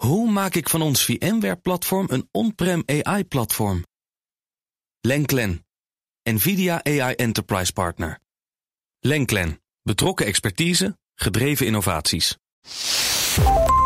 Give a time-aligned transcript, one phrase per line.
[0.00, 3.84] Hoe maak ik van ons VMware-platform een on-prem AI-platform?
[5.00, 5.66] Lenklen,
[6.22, 8.18] NVIDIA AI Enterprise Partner.
[9.00, 12.36] Lenklen, betrokken expertise, gedreven innovaties.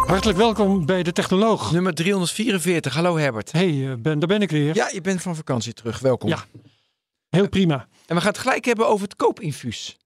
[0.07, 1.73] Hartelijk welkom bij de Technoloog.
[1.73, 2.95] Nummer 344.
[2.95, 3.53] Hallo Herbert.
[3.53, 4.75] Hey eh, Ben, daar ben ik weer.
[4.75, 5.99] Ja, je bent van vakantie terug.
[5.99, 6.29] Welkom.
[6.29, 6.45] Ja.
[7.29, 7.89] Heel prima.
[8.07, 9.97] En we gaan het gelijk hebben over het koopinfuus.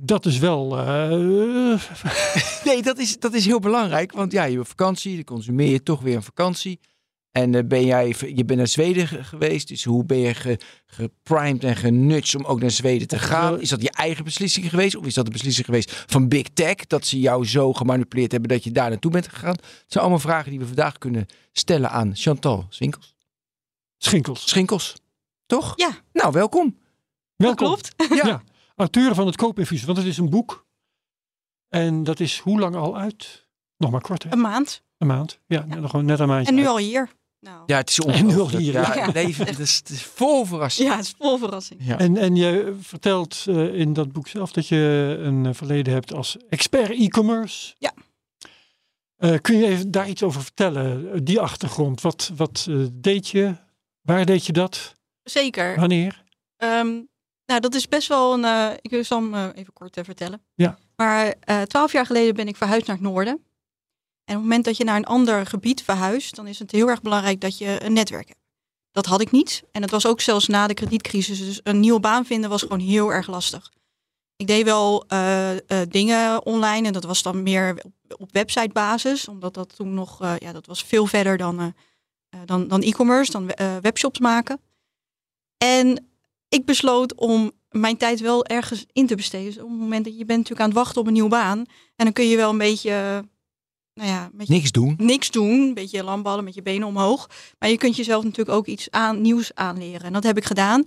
[0.00, 0.78] Dat is wel.
[0.78, 1.10] eh,
[2.64, 4.12] Nee, dat is, dat is heel belangrijk.
[4.12, 6.80] Want ja, je hebt vakantie, dan consumeer je toch weer een vakantie.
[7.30, 9.68] En eh, ben jij, je bent naar Zweden ge- geweest.
[9.68, 13.60] Dus hoe ben je ge- geprimed en genudged om ook naar Zweden te gaan?
[13.60, 14.96] Is dat je eigen beslissing geweest?
[14.96, 16.74] Of is dat de beslissing geweest van Big Tech?
[16.74, 19.50] Dat ze jou zo gemanipuleerd hebben dat je daar naartoe bent gegaan?
[19.54, 23.14] Het zijn allemaal vragen die we vandaag kunnen stellen aan Chantal Swinkels.
[23.98, 24.48] Schinkels.
[24.48, 24.94] Schinkels,
[25.46, 25.72] toch?
[25.76, 25.90] Ja.
[26.12, 26.78] Nou, welkom.
[27.36, 27.66] Welkom.
[27.66, 27.94] Klopt.
[28.14, 28.42] Ja.
[28.78, 30.66] Auteur van het Koopinfuus, want het is een boek.
[31.68, 33.46] En dat is hoe lang al uit?
[33.76, 34.32] Nog maar kort, hè?
[34.32, 34.82] Een maand.
[34.98, 35.40] Een maand.
[35.46, 36.48] Ja, nog gewoon net een maandje.
[36.48, 36.70] En nu uit.
[36.70, 37.08] al hier.
[37.40, 38.62] Nou, Ja, het is En nu al ongelooflijk.
[38.62, 39.04] hier, Ja, ja.
[39.04, 40.88] het leven het is, het is vol verrassing.
[40.88, 41.80] ja, het is vol verrassing.
[41.84, 41.98] Ja.
[41.98, 46.12] En, en je vertelt eh, in dat boek zelf dat je een eh, verleden hebt
[46.14, 47.74] als expert e-commerce.
[47.78, 47.92] Ja.
[49.16, 51.24] Eh, kun je even daar iets over vertellen?
[51.24, 52.00] Die achtergrond.
[52.00, 53.54] Wat, wat deed je?
[54.00, 54.94] Waar deed je dat?
[55.22, 55.76] Zeker.
[55.80, 56.24] Wanneer?
[56.56, 57.00] Ehm,
[57.48, 58.44] nou, dat is best wel een.
[58.44, 60.42] eh, ik zal hem eh, even kort eh, vertellen.
[60.54, 60.78] Ja.
[60.96, 61.34] Maar
[61.66, 63.32] twaalf jaar geleden ben ik verhuisd naar het noorden.
[63.32, 66.88] En op het moment dat je naar een ander gebied verhuist, dan is het heel
[66.88, 68.40] erg belangrijk dat je een netwerk hebt.
[68.90, 69.62] Dat had ik niet.
[69.72, 71.38] En het was ook zelfs na de kredietcrisis.
[71.38, 73.72] Dus een nieuwe baan vinden was gewoon heel erg lastig.
[74.36, 75.06] Ik deed wel
[75.88, 79.28] dingen online en dat was dan meer op, op websitebasis.
[79.28, 81.74] Omdat dat toen nog, ja, dat was veel verder dan,
[82.44, 84.60] dan, dan e-commerce, dan webshops maken.
[85.56, 86.07] En
[86.48, 89.46] ik besloot om mijn tijd wel ergens in te besteden.
[89.46, 91.58] Dus op het moment dat je bent natuurlijk aan het wachten op een nieuwe baan.
[91.96, 93.18] En dan kun je wel een beetje, eh,
[93.94, 94.94] nou ja, met Niks doen.
[94.98, 95.50] niks doen.
[95.60, 97.28] Een beetje lamballen met je benen omhoog.
[97.58, 100.02] Maar je kunt jezelf natuurlijk ook iets aan, nieuws aanleren.
[100.02, 100.84] En dat heb ik gedaan.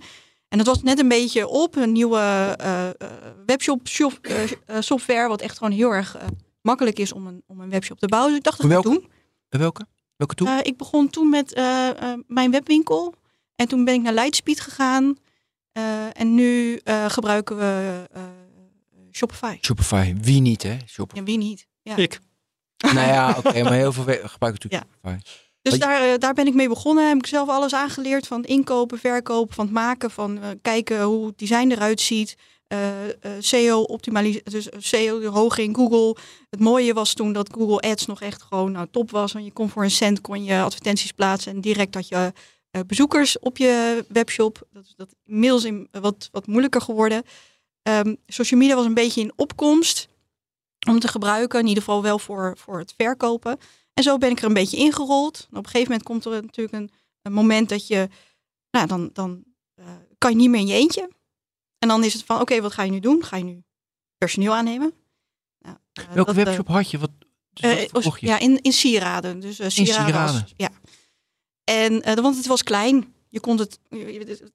[0.48, 2.18] En dat was net een beetje op een nieuwe
[2.58, 2.94] eh, eh,
[3.46, 5.28] webshop shop, eh, software.
[5.28, 6.16] Wat echt gewoon heel erg
[6.62, 8.30] makkelijk is om een, om een webshop te bouwen.
[8.30, 9.00] Dus ik dacht dat ga ik Welke?
[9.00, 9.60] doen.
[9.60, 9.86] Welke?
[10.16, 10.48] Welke toe?
[10.48, 11.54] Eh, ik begon toen met
[12.26, 13.14] mijn webwinkel.
[13.56, 15.16] En toen ben ik naar Lightspeed gegaan.
[15.72, 18.22] Eh, en nu eh, gebruiken we eh,
[19.12, 19.58] Shopify.
[19.60, 20.14] Shopify.
[20.20, 20.76] Wie niet, hè?
[20.86, 21.18] Shopify.
[21.18, 21.66] Ja, wie niet?
[21.82, 21.96] Ja.
[21.96, 22.20] Ik.
[22.94, 25.18] nou ja, oké, maar heel veel gebruiken natuurlijk Shopify.
[25.62, 27.08] Dus daar, daar ben ik mee begonnen.
[27.08, 31.26] Heb ik zelf alles aangeleerd van inkopen, verkopen, van het maken, van eh, kijken hoe
[31.26, 32.36] het design eruit ziet.
[32.66, 36.16] eh, eh, SEO optimalisatie, dus SEO hoog in Google.
[36.50, 39.32] Het mooie was toen dat Google Ads nog echt gewoon nou, top was.
[39.32, 42.32] Want je kon voor een cent kon je advertenties plaatsen en direct had je
[42.86, 44.66] bezoekers op je webshop.
[44.70, 47.22] Dat is dat inmiddels in, wat, wat moeilijker geworden.
[47.82, 50.08] Ehm, social media was een beetje in opkomst
[50.88, 51.60] om te gebruiken.
[51.60, 53.58] In ieder geval wel voor, voor het verkopen.
[53.94, 55.46] En zo ben ik er een beetje ingerold.
[55.50, 56.90] En op een gegeven moment komt er natuurlijk een,
[57.22, 58.08] een moment dat je,
[58.70, 59.44] nou dan, dan
[59.74, 59.84] eh,
[60.18, 61.10] kan je niet meer in je eentje.
[61.78, 63.24] En dan is het van, oké, wat ga je nu doen?
[63.24, 63.62] Ga je nu
[64.18, 64.92] personeel aannemen?
[65.58, 66.98] Nou, eh, Welke dat, eh, webshop had je?
[66.98, 67.10] Wat,
[67.52, 68.26] dus eh, wat verkocht je?
[68.26, 69.40] ja, in, in sieraden.
[69.40, 70.14] Dus eh, sieraden.
[70.14, 70.52] was- sieraden.
[70.56, 70.70] ja.
[71.64, 73.14] En eh, want het was klein.
[73.28, 73.78] Je kon het,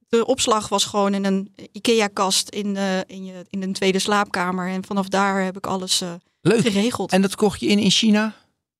[0.10, 4.68] de opslag was gewoon in een IKEA-kast in, de, in, je, in een tweede slaapkamer.
[4.70, 6.62] En vanaf daar heb ik alles eh, Leuk.
[6.62, 7.12] geregeld.
[7.12, 8.36] En dat kocht je in in China?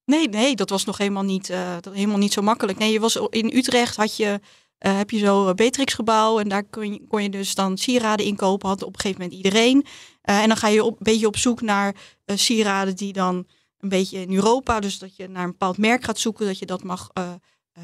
[0.06, 2.78] Nee, nee, dat was nog helemaal niet, eh, dat helemaal niet zo makkelijk.
[2.78, 4.40] Nee, je was in Utrecht had je,
[4.78, 7.78] eh, heb je zo een Beatrix gebouw en daar kon je, kon je dus dan
[7.78, 8.70] sieraden inkopen.
[8.70, 9.86] Had op een gegeven moment iedereen.
[10.22, 11.96] Eh, en dan ga je op, een beetje op zoek naar
[12.26, 13.48] eh, sieraden die dan
[13.80, 16.66] een beetje in Europa, dus dat je naar een bepaald merk gaat zoeken, dat je
[16.66, 17.34] dat mag eh, eh,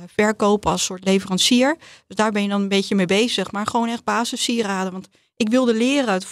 [0.07, 1.77] verkopen als soort leverancier.
[2.07, 4.91] Dus daar ben je dan een beetje mee bezig, maar gewoon echt basis sieraden.
[4.91, 6.13] Want ik wilde leren.
[6.13, 6.27] Het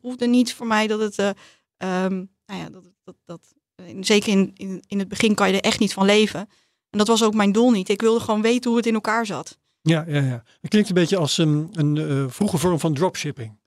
[0.00, 1.28] hoefde niet voor mij dat het, eh,
[1.76, 2.14] ehm,
[2.46, 3.40] nou ja, dat, dat, dat
[4.00, 6.40] zeker in, in, in het begin kan je er echt niet van leven.
[6.90, 7.88] En dat was ook mijn doel niet.
[7.88, 9.58] Ik wilde gewoon weten hoe het in elkaar zat.
[9.80, 10.42] Ja, ja, ja.
[10.60, 13.58] Het klinkt een beetje als een, een eh, vroege vorm van dropshipping.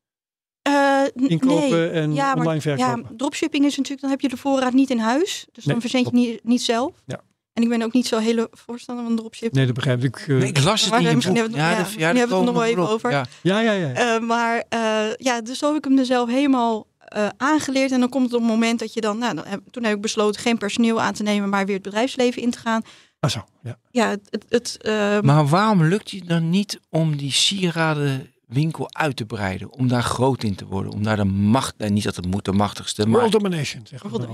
[0.62, 1.90] Eh, Inkopen nee.
[1.90, 3.06] en Ja, maar- online verkopen.
[3.10, 5.46] Ja, dropshipping is natuurlijk, dan heb je de voorraad niet in huis.
[5.52, 7.04] Dus Nee, dan verzend je niet, niet zelf.
[7.06, 7.22] Ja.
[7.59, 9.54] En ik ben ook niet zo hele voorstander van dropshipping.
[9.56, 10.16] Nee, dat begrijp ik.
[10.18, 11.44] eh, Nee, ik las het Maar in je misschien boek.
[11.44, 12.89] hebben we het- ja, hebben we het nog wel even op.
[12.89, 13.12] over.
[13.12, 13.25] Ja.
[13.42, 13.94] ja, ja, ja.
[13.94, 17.92] Eh, maar eh, ja, dus zo heb ik hem er zelf helemaal eh, aangeleerd.
[17.92, 19.95] En dan komt het op het moment dat je dan, nou, dan heb, toen heb
[19.95, 22.81] ik besloten geen personeel aan te nemen, maar weer het bedrijfsleven in te gaan.
[23.19, 23.39] Ah, zo.
[23.63, 23.78] Ja.
[23.92, 29.16] Ja, het, het, het, eh, Maar waarom lukt je dan niet om die sieradenwinkel uit
[29.16, 29.72] te breiden?
[29.72, 30.92] Om daar groot in te worden?
[30.92, 33.84] Om daar de macht, nee, niet dat het moet de machtigste, maar World domination,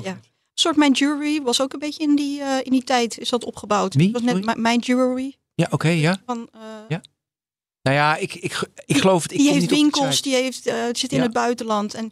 [0.04, 0.20] ja.
[0.60, 3.44] Soort Mijn Jewelry was ook een beetje in die, eh, in die tijd is dat
[3.46, 3.94] opgebouwd.
[3.94, 4.12] Wie?
[4.12, 4.60] Was net Sorry?
[4.60, 5.36] Mijn Jewelry.
[5.56, 6.22] ja, oké, ja.
[6.26, 7.02] Van, eh, Ja,
[7.82, 9.32] Nou ja, ik, ik, ik geloof het.
[9.32, 11.24] Ik die heeft niet op die winkels, die heeft, eh, zit in Ja.
[11.24, 11.94] het buitenland.
[11.94, 12.12] En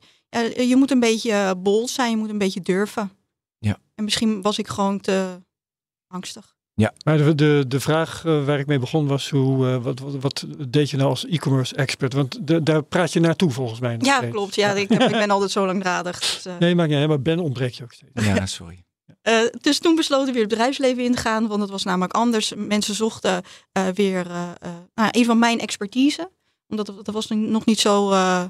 [0.67, 3.11] je moet een beetje bold zijn, je moet een beetje durven.
[3.57, 3.77] Ja.
[3.95, 5.41] En misschien was ik gewoon te
[6.07, 6.52] angstig.
[6.75, 10.15] Maar de, de, de vraag eh, waar ik mee begon was: hoe, eh, wat, wat,
[10.15, 12.13] wat deed je nou als e-commerce expert?
[12.13, 13.97] Want de, daar praat je naartoe volgens mij.
[13.97, 14.31] nog Ja, steeds.
[14.33, 14.55] klopt.
[14.55, 16.19] Ja, ik, heb, ik ben altijd zo langdradig.
[16.19, 18.25] Dus, eh, Nee, maakt niet uit, maar Ben ontbreekt je ook steeds.
[18.25, 18.83] Ja, sorry.
[19.21, 22.13] Eh, dus toen besloten we weer het bedrijfsleven in te gaan, want het was namelijk
[22.13, 22.53] anders.
[22.55, 24.25] Mensen zochten eh, weer
[24.95, 26.31] nou, een van mijn expertise,
[26.67, 28.43] omdat dat, dat was nog niet zo eh,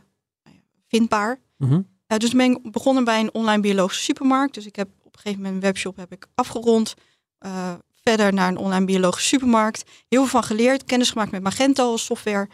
[0.87, 1.39] vindbaar.
[1.57, 1.81] Mhm.
[2.17, 4.53] Dus ben ik begonnen bij een online biologische supermarkt.
[4.53, 6.93] Dus ik heb op een gegeven moment een webshop heb ik afgerond.
[7.37, 7.73] Eh,
[8.03, 9.83] verder naar een online biologische supermarkt.
[10.09, 12.49] Heel veel van geleerd, kennis gemaakt met Magento als software.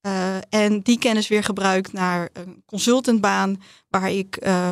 [0.00, 4.70] Eh, en die kennis weer gebruikt naar een consultantbaan, waar ik eh,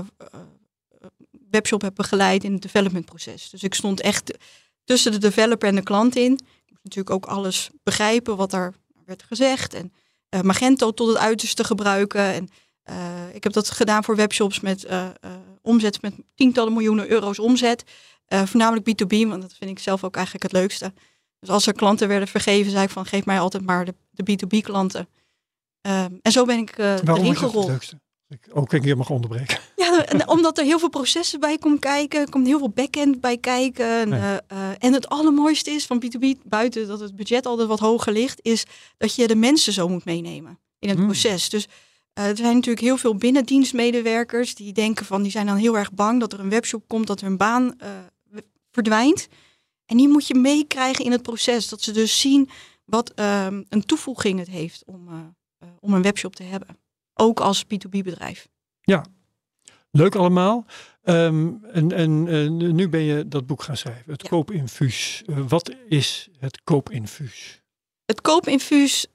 [1.50, 3.50] webshop heb begeleid in het developmentproces.
[3.50, 4.38] Dus ik stond echt
[4.85, 6.32] tussen de developer en de klant in.
[6.32, 8.75] Ik moest natuurlijk ook alles begrijpen wat er
[9.06, 9.75] werd gezegd.
[9.75, 9.93] En
[10.43, 12.21] Magento tot het uiterste gebruiken.
[12.21, 12.49] En
[13.32, 14.87] ik heb dat gedaan voor webshops met
[15.62, 17.85] omzet met tientallen miljoenen euro's omzet.
[18.26, 20.93] Eh, voornamelijk B2B, want dat vind ik zelf ook eigenlijk het leukste.
[21.41, 24.32] Dus als er klanten werden vergeven, zei ik van geef mij altijd maar de, de
[24.32, 25.09] B2B klanten.
[25.81, 27.69] Ehm, en zo ben ik eh Waarom erin dat het gerold.
[27.69, 28.00] leukste?
[28.29, 29.59] Ik ook een keer mag onderbreken.
[29.76, 32.21] Ja, omdat er heel veel processen bij komen kijken.
[32.21, 33.87] Er komt heel veel backend bij kijken.
[34.00, 34.21] En, Nee.
[34.47, 38.38] eh, en het allermooiste is van B2B, buiten dat het budget altijd wat hoger ligt,
[38.43, 38.65] is
[38.97, 41.06] dat je de mensen zo moet meenemen in het Hmm.
[41.06, 41.49] proces.
[41.49, 41.67] Dus
[42.12, 45.93] eh, er zijn natuurlijk heel veel binnendienstmedewerkers die denken van, die zijn dan heel erg
[45.93, 47.76] bang dat er een webshop komt, dat hun baan
[48.75, 49.29] verdwijnt.
[49.87, 51.69] En die moet je meekrijgen in het proces.
[51.69, 52.49] Dat ze dus zien
[52.85, 55.15] wat ehm, een toevoeging het heeft om, eh,
[55.59, 56.69] eh, om een webshop te hebben.
[57.15, 58.49] Ook als B2B bedrijf.
[59.91, 60.65] Leuk allemaal.
[61.03, 64.12] Ehm, en en nu ben je dat boek gaan schrijven.
[64.12, 64.29] Het Ja.
[64.29, 65.23] koopinfuus.
[65.26, 67.62] Eh, wat is het koopinfuus?
[68.05, 69.06] Het koopinfuus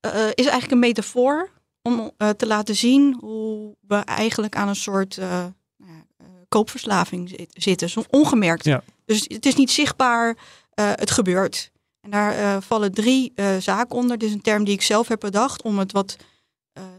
[0.00, 1.50] is eigenlijk een metafoor
[1.82, 6.04] om te laten zien hoe we eigenlijk aan een soort nou ja,
[6.48, 8.64] koopverslaving zit- zitten, zo ongemerkt.
[8.64, 8.82] Ja.
[9.08, 10.36] Dus het is niet zichtbaar,
[10.74, 11.70] eh, het gebeurt.
[12.00, 14.18] En daar eh, vallen drie eh, zaken onder.
[14.18, 16.16] Dit is een term die ik zelf heb bedacht om het wat,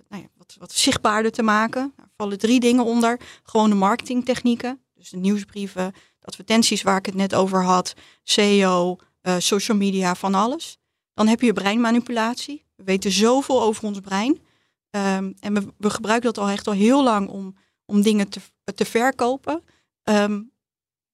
[0.08, 1.94] nou ja, wat, wat zichtbaarder te maken.
[1.96, 3.20] Daar vallen drie dingen onder.
[3.44, 8.98] Gewone marketingtechnieken, dus de nieuwsbrieven, de advertenties waar ik het net over had, SEO,
[9.38, 10.78] social media, van alles.
[11.14, 12.66] Dan heb je breinmanipulatie.
[12.76, 14.40] We weten zoveel over ons brein.
[14.90, 18.40] Ehm, en we, we gebruiken dat al echt al heel lang om, om dingen te,
[18.76, 19.64] te verkopen.
[20.04, 20.42] Ehm,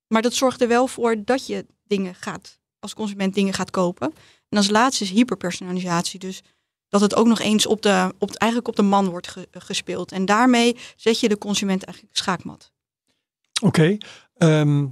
[0.08, 4.14] maar dat zorgt er wel voor dat je dingen gaat, als consument dingen gaat kopen.
[4.50, 6.20] En als laatste is hyperpersonalisatie.
[6.20, 6.42] Dus
[6.90, 9.48] dat het ook nog eens op de, op, de- eigenlijk op de man wordt ge-
[9.52, 10.12] gespeeld.
[10.12, 12.72] En daarmee zet je de consument eigenlijk schaakmat.
[13.62, 13.98] Oké.
[14.38, 14.88] ehm,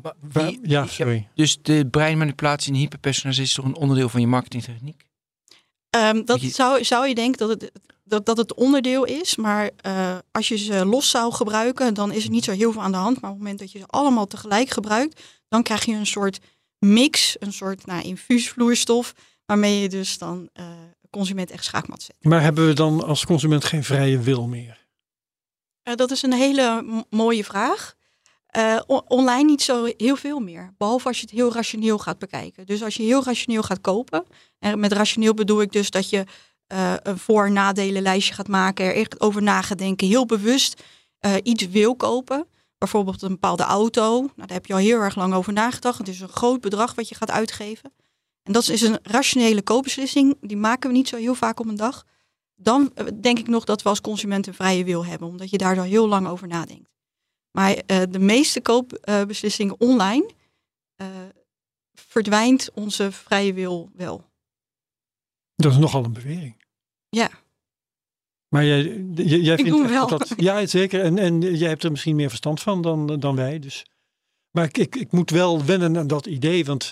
[0.62, 1.28] ja, sorry.
[1.36, 5.04] Dus de breinmanipulatie en hyperpersonalisatie is toch een onderdeel van je marketingtechniek?
[5.90, 7.72] Ehm, dat Je- zou, zou je denken dat het,
[8.04, 9.36] dat, dat het onderdeel is.
[9.36, 12.82] Maar eh, als je ze los zou gebruiken, dan is er niet zo heel veel
[12.82, 13.22] aan de hand.
[13.22, 16.40] Maar op het moment dat je ze allemaal tegelijk gebruikt, dan krijg je een soort
[16.80, 19.14] mix, een soort nou, infuusvloeistof.
[19.46, 20.66] Waarmee je dus dan eh
[21.10, 22.16] consument echt schaakmat zet.
[22.20, 24.88] Maar hebben we dan als consument geen vrije wil meer?
[25.84, 27.94] Eh, dat is een hele mooie vraag.
[28.88, 30.74] On- online niet zo heel veel meer.
[30.78, 32.66] Behalve als je het heel rationeel gaat bekijken.
[32.66, 34.26] Dus als je heel rationeel gaat kopen.
[34.60, 36.24] En met rationeel bedoel ik dus dat je
[36.74, 38.86] eh, een voor- en nadelenlijstje gaat maken.
[38.86, 39.64] Er echt over na.
[39.96, 40.84] Heel bewust
[41.20, 42.48] eh, iets wil kopen.
[42.78, 44.20] Bijvoorbeeld een bepaalde auto.
[44.20, 45.98] Nou, daar heb je al heel erg lang over nagedacht.
[45.98, 47.94] Het is een groot bedrag wat je gaat uitgeven.
[48.44, 50.38] En dat is een rationele koopbeslissing.
[50.42, 52.06] Die maken we niet zo heel vaak op een dag.
[52.56, 55.28] Dan eh, denk ik nog dat we als consument een vrije wil hebben.
[55.28, 56.90] Omdat je daar al heel lang over nadenkt.
[57.52, 60.30] Maar de meeste koopbeslissingen online
[61.94, 64.32] verdwijnt onze vrije wil wel.
[65.56, 66.63] Dat is nogal een bewering.
[67.16, 67.30] Ja.
[68.48, 68.82] Maar jij,
[69.16, 70.08] j- jij vindt wel.
[70.08, 70.34] dat.
[70.38, 71.02] Ja, zeker.
[71.02, 73.60] En, en jij hebt er misschien meer verstand van dan, dan wij.
[73.60, 73.86] Dus.
[74.52, 76.66] Maar ik, ik, ik moet wel wennen aan dat idee.
[76.66, 76.92] Want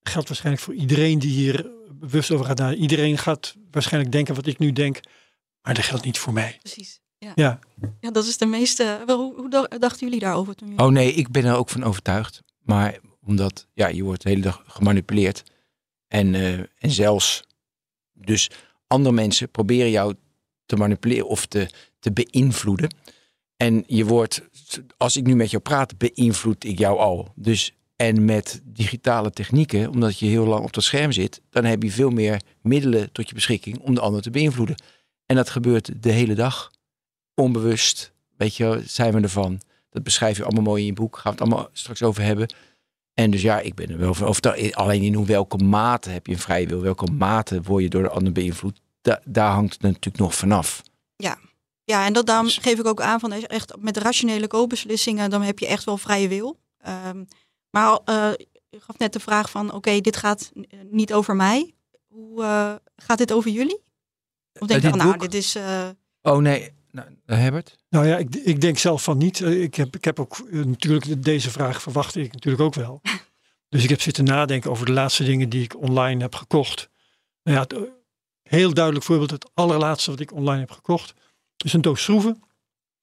[0.00, 2.74] geldt waarschijnlijk voor iedereen die hier bewust over gaat.
[2.76, 5.00] Iedereen gaat waarschijnlijk denken wat ik nu denk.
[5.62, 6.56] Maar dat geldt niet voor mij.
[6.62, 7.00] Precies.
[7.18, 7.58] Ja, Ja.
[8.00, 9.02] ja dat is de meeste.
[9.06, 10.84] Wel, Hoe, hoe dacht- dachten jullie daarover toen jullie...
[10.84, 12.42] Oh nee, ik ben er ook van overtuigd.
[12.58, 15.42] Maar omdat, ja, je wordt de hele dag gemanipuleerd.
[16.06, 17.42] En, eh, en zelfs,
[18.12, 18.50] dus
[18.90, 20.14] andere mensen proberen jou
[20.66, 22.94] te manipuleren of te, te beïnvloeden.
[23.56, 24.42] En je wordt,
[24.96, 27.32] als ik nu met jou praat, beïnvloed ik jou al.
[27.34, 31.82] Dus, en met digitale technieken, omdat je heel lang op dat scherm zit, dan heb
[31.82, 34.82] je veel meer middelen tot je beschikking om de ander te beïnvloeden.
[35.26, 36.70] En dat gebeurt de hele dag.
[37.34, 39.60] Onbewust, weet je, zijn we ervan.
[39.90, 41.14] Dat beschrijf je allemaal mooi in je boek.
[41.14, 42.54] Gaan we het allemaal straks over hebben.
[43.14, 44.74] En dus ja, ik ben er wel van overtuigd.
[44.74, 46.80] Alleen in hoe welke mate heb je een vrije wil?
[46.80, 48.80] Welke mate word je door de ander beïnvloed?
[49.00, 50.82] Da- daar hangt het natuurlijk nog vanaf.
[51.84, 55.42] Ja, en dat daarom Dus- geef ik ook aan van echt met rationele koopbeslissingen, dan
[55.42, 56.58] heb je echt wel vrije wil.
[56.78, 57.24] Ehm,
[57.70, 58.30] maar eh,
[58.68, 61.74] je gaf net de vraag van, oké, dit gaat eh, niet over mij.
[62.08, 63.80] Hoe eh, gaat dit over jullie?
[64.60, 65.20] Of denk je, van, nou, boek?
[65.20, 65.54] dit is...
[65.54, 65.88] eh,
[66.22, 67.76] Oh nee, nou, Herbert?
[67.88, 69.40] Nou ja, ik, ik denk zelf van niet.
[69.40, 73.00] Eh, Ik heb, ik heb ook eh, natuurlijk deze vraag verwachtte ik natuurlijk ook wel.
[73.70, 76.88] Dus ik heb zitten nadenken over de laatste dingen die ik online heb gekocht.
[77.42, 77.80] Nou ja, het, eh,
[78.42, 81.14] heel duidelijk voorbeeld, het allerlaatste wat ik online heb gekocht,
[81.64, 82.42] is een doos schroeven.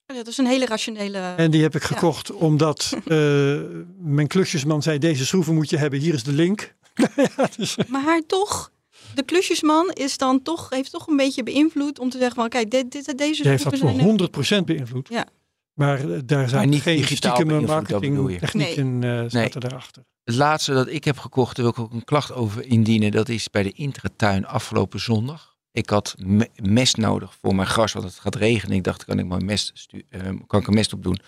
[0.06, 1.20] dat is een hele rationele...
[1.20, 3.62] En die heb ik gekocht omdat eh,
[3.98, 6.76] mijn klusjesman zei, deze schroeven moet je hebben, hier is de link.
[7.16, 8.72] ja, dus, Maar toch,
[9.16, 12.72] de klusjesman is dan toch, heeft toch een beetje beïnvloed om te zeggen van, kijk,
[12.72, 13.92] dit, dit, deze die heeft dat voor
[14.40, 14.62] zijn...
[14.62, 15.08] 100% beïnvloed.
[15.10, 15.26] Ja.
[15.74, 17.66] Maar eh, daar zijn niet geen je.
[17.66, 20.04] marketing technieken eh zaten daarachter.
[20.24, 23.12] Het laatste dat ik heb gekocht, daar wil ik ook een klacht over indienen.
[23.12, 25.56] Dat is bij de intratuin afgelopen zondag.
[25.72, 28.76] Ik had me- mest nodig voor mijn gras, want het gaat regenen.
[28.76, 31.20] Ik dacht, kan ik mijn mest, stu- eh, kan ik er mest op doen.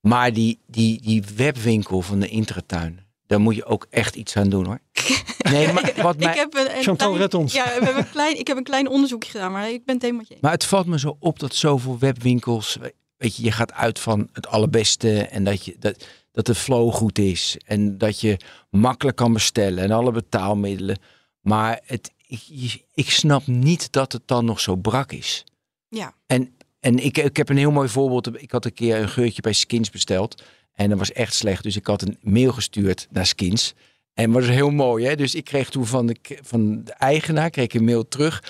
[0.00, 4.48] Maar die, die, die webwinkel van de intratuin, daar moet je ook echt iets aan
[4.48, 4.78] doen hoor.
[5.50, 7.52] Nee, maar wat mij, Ik heb een, een Chantal, klein- red ons.
[7.52, 10.04] Ja, we hebben een klein, ik heb een klein onderzoekje gedaan, maar ik ben het
[10.04, 10.36] helemaal je.
[10.40, 12.78] Maar het valt me zo op dat zoveel webwinkels,
[13.16, 16.92] weet je, je gaat uit van het allerbeste en dat, je, dat, dat de flow
[16.92, 18.36] goed is en dat je
[18.70, 20.98] makkelijk kan bestellen en alle betaalmiddelen.
[21.40, 25.44] Maar het, ik, ik snap niet dat het dan nog zo brak is.
[25.88, 26.14] Ja.
[26.26, 28.42] En, en ik, ik heb een heel mooi voorbeeld.
[28.42, 30.42] Ik had een keer een geurtje bij Skins besteld
[30.74, 31.62] en dat was echt slecht.
[31.62, 33.74] Dus ik had een mail gestuurd naar Skins.
[34.14, 35.16] En dat was heel mooi, hè?
[35.16, 38.42] Dus ik kreeg toen van de, van de eigenaar kreeg ik een mail terug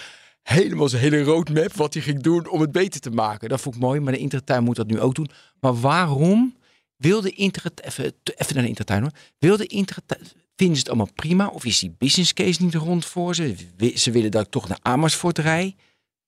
[0.45, 3.49] helemaal zijn hele roadmap wat hij ging doen om het beter te maken.
[3.49, 5.31] Dat vond ik mooi, maar de Intertuin moet dat nu ook doen.
[5.61, 6.57] Maar waarom
[6.97, 8.05] wil de Intertuin, even,
[8.37, 10.21] even naar de Intertuin hoor, wil de Intertuin,
[10.57, 11.47] vinden ze het allemaal prima?
[11.47, 13.55] Of is die business case niet rond voor ze?
[13.95, 15.75] Ze willen dat ik toch naar Amersfoort rij.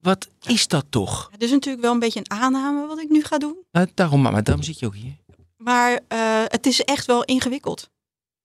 [0.01, 1.29] Wat is dat toch?
[1.33, 3.57] Het is natuurlijk wel een beetje een aanname wat ik nu ga doen.
[3.73, 5.17] Nou, daarom, maar daarom zit je ook hier.
[5.67, 7.91] Maar eh, het is echt wel ingewikkeld.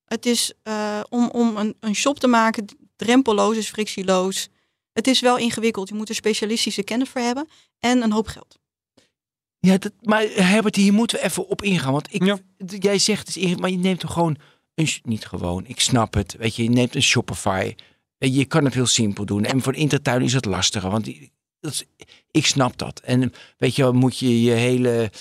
[0.05, 4.49] Het is eh, om, om een, een shop te maken, drempelloos is frictieloos.
[4.93, 5.89] Het is wel ingewikkeld.
[5.89, 7.47] Je moet er specialistische kennis voor hebben
[7.79, 8.59] en een hoop geld.
[9.59, 11.91] Ja, dat, maar Herbert, hier moeten we even op ingaan.
[11.91, 12.37] Want ik, Ja.
[12.79, 14.37] jij zegt het is ingewikkeld, maar je neemt toch gewoon
[14.75, 16.35] een, niet gewoon, ik snap het.
[16.37, 17.75] Weet je, je neemt een Shopify.
[18.17, 19.45] Eh, Je kan het heel simpel doen.
[19.45, 20.89] En voor Intertuin is het lastiger.
[20.89, 21.05] Want
[21.59, 21.83] dat is,
[22.31, 22.99] ik snap dat.
[22.99, 25.11] En weet je moet je je hele,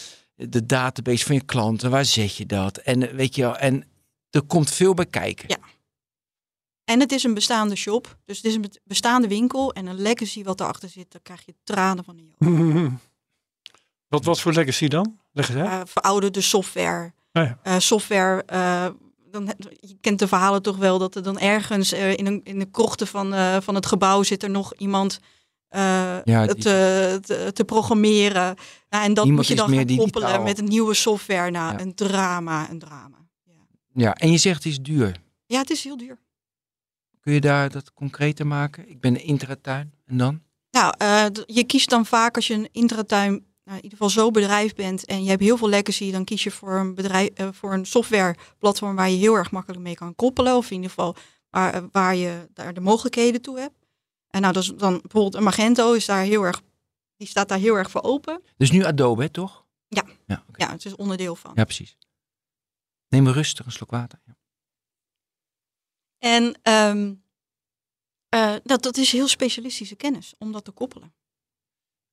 [0.49, 2.77] de database van je klanten, waar zet je dat?
[2.77, 3.85] En eh, weet je wel, en
[4.31, 5.49] er komt veel bij kijken.
[5.49, 5.57] Ja.
[6.85, 8.17] En het is een bestaande shop.
[8.25, 11.13] Dus het is een be- bestaande winkel en een legacy wat erachter zit.
[11.13, 12.93] Dan krijg je tranen van de joh.
[14.09, 15.19] Wat, wat voor legacy dan?
[15.33, 15.55] Leg.
[15.55, 17.13] Eh, verouderde software.
[17.33, 17.59] Ah ja.
[17.63, 18.43] Eh, software.
[18.47, 18.87] eh,
[19.31, 22.59] dan, je kent de verhalen toch wel dat er dan ergens eh, in, een, in
[22.59, 25.21] de krochten van, eh, van het gebouw zit er nog iemand
[25.71, 28.57] Ja, die- te, te, te programmeren.
[28.89, 31.51] Nou, en dat moet je dan meer gaan koppelen met een nieuwe software.
[31.51, 31.81] Nou, Ja.
[31.81, 33.17] een drama, een drama.
[33.45, 33.53] Ja.
[33.93, 35.17] Ja, en je zegt het is duur.
[35.47, 36.19] ja, het is heel duur.
[37.21, 38.89] Kun je daar dat concreter maken?
[38.91, 39.93] Ik ben een Intertuin.
[40.07, 40.41] En dan?
[40.71, 40.95] Nou,
[41.47, 43.31] je kiest dan vaak als je een intratuin,
[43.65, 46.43] nou, in ieder geval zo bedrijf bent en je hebt heel veel legacy, dan kies
[46.45, 50.15] je voor een bedrijf, eh, voor een softwareplatform waar je heel erg makkelijk mee kan
[50.15, 51.17] koppelen, of in ieder geval
[51.51, 53.75] waar, waar je daar de mogelijkheden toe hebt.
[54.31, 56.63] En nou, is dan bijvoorbeeld een Magento is daar heel erg,
[57.17, 58.43] die staat daar heel erg voor open.
[58.57, 59.67] Dus nu Adobe, hè, toch?
[59.89, 60.05] Ja.
[60.27, 60.45] Ja.
[60.57, 61.53] Ja, het is onderdeel van.
[61.55, 61.97] ja precies.
[63.09, 64.21] Neem rustig een slok water.
[64.27, 64.37] Ja.
[66.19, 67.15] En ehm,
[68.29, 71.15] eh, dat, dat is heel specialistische kennis om dat te koppelen.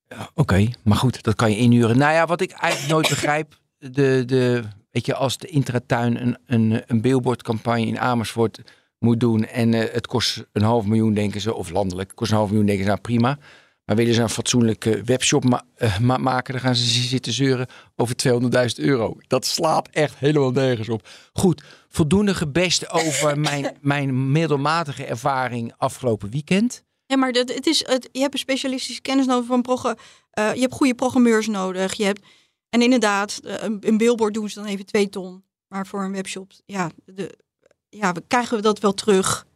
[0.06, 1.98] Ja, Oké, maar goed, dat kan je inhuren.
[1.98, 6.38] Nou ja, wat ik eigenlijk nooit begrijp, de, de, weet je, als de Intratuin een,
[6.46, 8.60] een, een billboardcampagne in Amersfoort
[8.98, 12.36] moet doen en eh, het kost een half miljoen, denken ze, of landelijk, kost een
[12.36, 13.38] half miljoen, denken ze, nou prima.
[13.84, 17.66] Maar willen ze een fatsoenlijke webshop ma- eh, ma- maken, dan gaan ze zitten zeuren
[17.96, 19.16] over 200.000 euro.
[19.26, 21.08] Dat slaat echt helemaal nergens op.
[21.32, 26.84] Goed, voldoende gebest over mijn, mijn middelmatige ervaring afgelopen weekend.
[27.06, 29.96] Ja, maar dat, het is, het, je hebt een specialistische kennis nodig van progge,
[30.30, 31.94] eh, je hebt goede programmeurs nodig.
[31.94, 32.20] Je hebt,
[32.68, 35.42] en inderdaad, een, een billboard doen ze dan even twee ton.
[35.68, 37.38] Maar voor een webshop, ja, de,
[37.88, 39.46] ja we, krijgen we dat wel terug.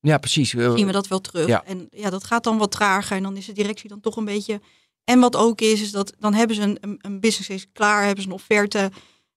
[0.00, 0.50] Ja, precies.
[0.50, 1.46] Zien we dat wel terug.
[1.46, 1.64] Ja.
[1.64, 3.16] En ja, dat gaat dan wat trager.
[3.16, 4.60] En dan is de directie dan toch een beetje...
[5.04, 8.04] En wat ook is, is dat dan hebben ze een, een, een business case klaar.
[8.04, 8.90] Hebben ze een offerte.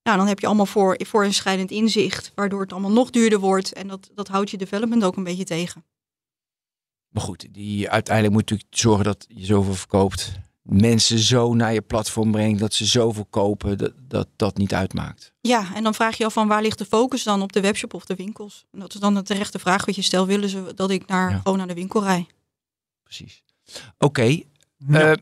[0.04, 2.32] Nou, dan heb je allemaal voor, voor een scheidend inzicht.
[2.36, 3.74] Waardoor het allemaal nog duurder wordt.
[3.74, 5.86] En dat, dat houdt je development ook een beetje tegen.
[7.08, 10.32] Maar goed, die, uiteindelijk moet natuurlijk zorgen dat je zoveel verkoopt.
[10.70, 15.34] Mensen zo naar je platform brengt dat ze zoveel kopen, dat dat, dat niet uitmaakt.
[15.42, 17.94] Ja, en dan vraag je af van waar ligt de focus dan op de webshop
[17.94, 18.66] of de winkels?
[18.72, 20.28] En dat is dan de terechte vraag wat je stelt.
[20.28, 21.38] Willen ze dat ik naar, Ja.
[21.44, 22.28] gewoon naar de winkel rij?
[23.04, 23.44] Precies.
[23.98, 24.24] Oké.
[24.88, 25.12] Ja.
[25.12, 25.18] eh,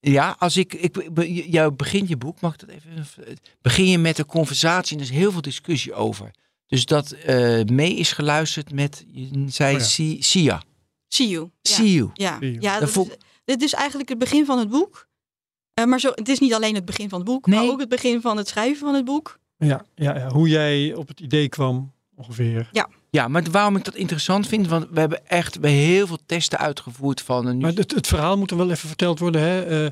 [0.00, 1.10] ja, als ik, ik,
[1.46, 3.04] jou begint je boek, mag ik dat even?
[3.60, 6.30] Begin je met een conversatie en er is heel veel discussie over.
[6.66, 9.86] Dus dat eh, mee is geluisterd met, je zei Oh ja.
[9.86, 10.62] Si- Sia.
[11.08, 11.50] See you.
[11.62, 11.74] Ja.
[11.74, 12.10] See you.
[12.14, 12.62] Ja, See you.
[12.62, 15.08] ja Dat dat vond- is, dit is eigenlijk het begin van het boek.
[15.74, 17.58] Eh, maar zo, het is niet alleen het begin van het boek, Nee.
[17.60, 19.38] maar ook het begin van het schrijven van het boek.
[19.56, 22.68] Ja, ja, ja, hoe jij op het idee kwam ongeveer.
[23.10, 26.18] Ja, maar waarom ik dat interessant vind, want we hebben echt we hebben heel veel
[26.26, 27.58] testen uitgevoerd van een.
[27.58, 29.40] Maar het, het verhaal moet er wel even verteld worden.
[29.40, 29.84] Hè?
[29.84, 29.90] Eh,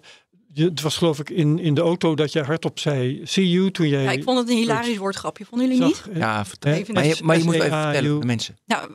[0.52, 3.71] je, het was geloof ik in, in de auto dat je hardop zei, see you,
[3.71, 5.45] toen jij Ja, ik vond het een hilarisch woordgrapje.
[5.45, 5.97] Vonden jullie niet?
[5.97, 6.73] zag, ja, vertel.
[6.73, 7.92] Even Maar je, maar je moet even S-E-A-U.
[7.92, 8.57] vertellen de mensen.
[8.66, 8.90] Nou,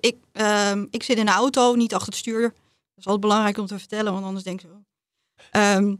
[0.00, 2.52] ik, ehm, ik zit in de auto, niet achter het stuur.
[3.00, 4.68] Dat is altijd belangrijk om te vertellen, want anders denk je...
[4.68, 4.84] oh.
[5.50, 5.96] Ehm,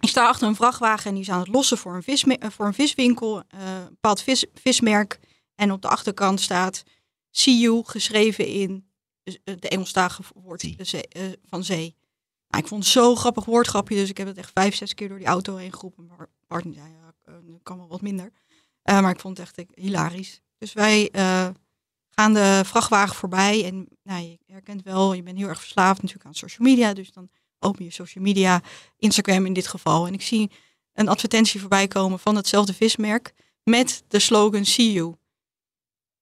[0.00, 2.50] ik sta achter een vrachtwagen en die is aan het lossen voor een, visme- eh,
[2.50, 3.42] voor een viswinkel.
[3.48, 5.18] eh, een bepaald vis, vismerk.
[5.54, 6.82] En op de achterkant staat
[7.30, 8.90] See you, geschreven in
[9.22, 11.96] eh, de Engelstalige woord eh, zee- van zee.
[12.48, 15.08] Nou, ik vond het zo'n grappig woordgrapje, dus ik heb het echt vijf, zes keer
[15.08, 16.06] door die auto heen geroepen.
[16.06, 17.14] Maar Bart zei, ja,
[17.62, 18.32] kan wel wat minder.
[18.82, 20.40] Maar ik vond het echt hilarisch.
[20.58, 21.10] Dus wij
[22.14, 23.64] gaan de vrachtwagen voorbij.
[23.64, 26.92] En nou, je herkent wel, je bent heel erg verslaafd natuurlijk aan social media.
[26.92, 27.28] Dus dan
[27.58, 28.62] open je social media,
[28.98, 30.06] Instagram in dit geval.
[30.06, 30.50] En ik zie
[30.92, 33.32] een advertentie voorbij komen van hetzelfde vismerk.
[33.64, 35.14] Met de slogan See You.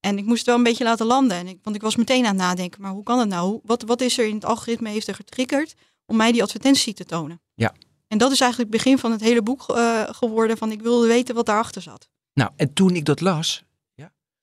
[0.01, 1.37] En ik moest het wel een beetje laten landen.
[1.37, 2.83] En ik, want ik was meteen aan het nadenken.
[2.83, 3.61] Maar hoe kan het nou?
[3.63, 5.75] Wat, wat is er in het algoritme heeft er getriggerd
[6.07, 7.41] om mij die advertentie te tonen?
[7.55, 7.75] Ja.
[8.09, 10.57] En dat is eigenlijk het begin van het hele boek eh, geworden.
[10.57, 12.09] Van ik wilde weten wat daarachter zat.
[12.35, 13.63] Nou, en toen ik dat las,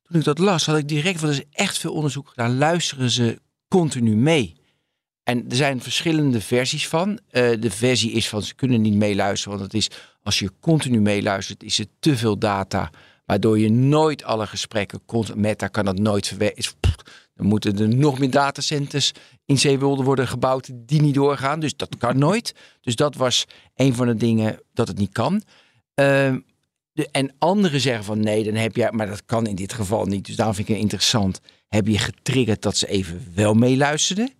[0.07, 3.39] toen ik dat las, had ik direct, want is echt veel onderzoek gedaan, luisteren ze
[3.67, 4.55] continu mee.
[5.23, 7.19] En er zijn verschillende versies van.
[7.29, 9.89] Eh, de versie is van ze kunnen niet meeluisteren, want het is
[10.23, 12.89] als je continu meeluistert, is het te veel data,
[13.25, 15.25] waardoor je nooit alle gesprekken kon.
[15.35, 16.63] Meta kan dat nooit verwerken.
[17.35, 19.11] Dan moeten er nog meer datacenters
[19.45, 21.59] in Zeewolde worden gebouwd die niet doorgaan.
[21.59, 22.55] Dus dat kan nooit.
[22.81, 23.45] Dus dat was
[23.75, 25.41] een van de dingen dat het niet kan.
[25.93, 26.39] Ehm,
[27.12, 30.25] en anderen zeggen van nee, dan heb je, maar dat kan in dit geval niet.
[30.25, 31.39] Dus daarom vind ik het interessant.
[31.68, 34.34] Heb je getriggerd dat ze even wel meeluisterden?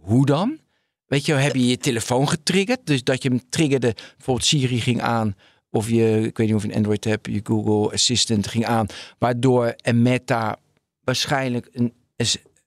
[0.00, 0.58] Hoe dan?
[1.06, 2.86] Weet je, heb je je telefoon getriggerd?
[2.86, 5.36] Dus dat je hem triggerde, bijvoorbeeld Siri ging aan.
[5.70, 8.86] Of je, ik weet niet of je een Android hebt, je Google Assistant ging aan.
[9.18, 10.58] Waardoor een Meta
[11.00, 11.92] waarschijnlijk een,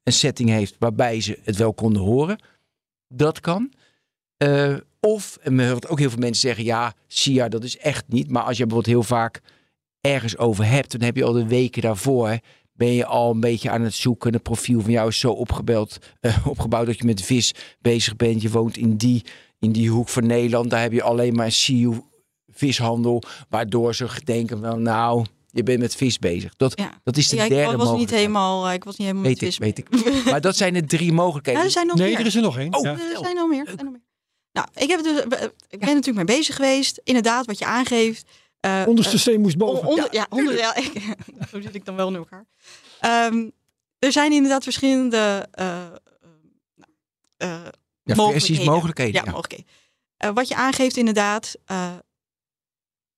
[0.03, 2.39] een, setting heeft waarbij ze het wel konden horen.
[3.07, 3.73] Dat kan.
[4.37, 8.03] Eh, of, en men hoort ook heel veel mensen zeggen, ja, SIA, dat is echt
[8.07, 8.29] niet.
[8.31, 9.41] Maar als je bijvoorbeeld heel vaak
[10.01, 12.39] ergens over hebt, dan heb je al de weken daarvoor,
[12.73, 14.33] ben je al een beetje aan het zoeken.
[14.33, 18.41] Het profiel van jou is zo opgebeld, eh, opgebouwd dat je met vis bezig bent.
[18.41, 19.23] Je woont in die,
[19.59, 22.01] in die hoek van Nederland, daar heb je alleen maar SIU
[22.51, 26.55] vishandel, waardoor ze denken van, nou, je bent met vis bezig.
[26.55, 26.91] Dat, Ja.
[27.03, 29.41] dat is de Ja, ik derde was niet helemaal, eh, ik was niet helemaal Weet
[29.41, 30.23] met ik, vis weet mee.
[30.31, 31.59] Maar dat zijn de drie mogelijkheden.
[31.61, 32.19] Ja, er zijn nog Nee, meer.
[32.19, 32.73] er is er nog één.
[32.75, 32.91] Oh, ja.
[32.91, 33.59] Er zijn nog meer.
[33.67, 34.01] er zijn nog meer.
[34.57, 35.21] Nou, ik, heb dus,
[35.69, 37.01] ik ben natuurlijk mee bezig geweest.
[37.03, 38.29] Inderdaad, wat je aangeeft.
[38.59, 39.87] eh, Onderste steen moest eh, boven.
[39.87, 41.15] onder, ja, onder, ja, ik-
[41.49, 42.45] zo zit ik dan wel in elkaar.
[42.99, 43.49] Ehm,
[43.99, 46.91] er zijn inderdaad verschillende nou,
[47.37, 47.61] eh,
[48.03, 48.65] ja, mogelijkheden.
[48.73, 49.13] mogelijkheden.
[49.13, 49.31] Ja, ja.
[49.31, 49.65] mogelijkheden.
[50.17, 51.55] Eh, wat je aangeeft inderdaad.
[51.65, 51.91] eh,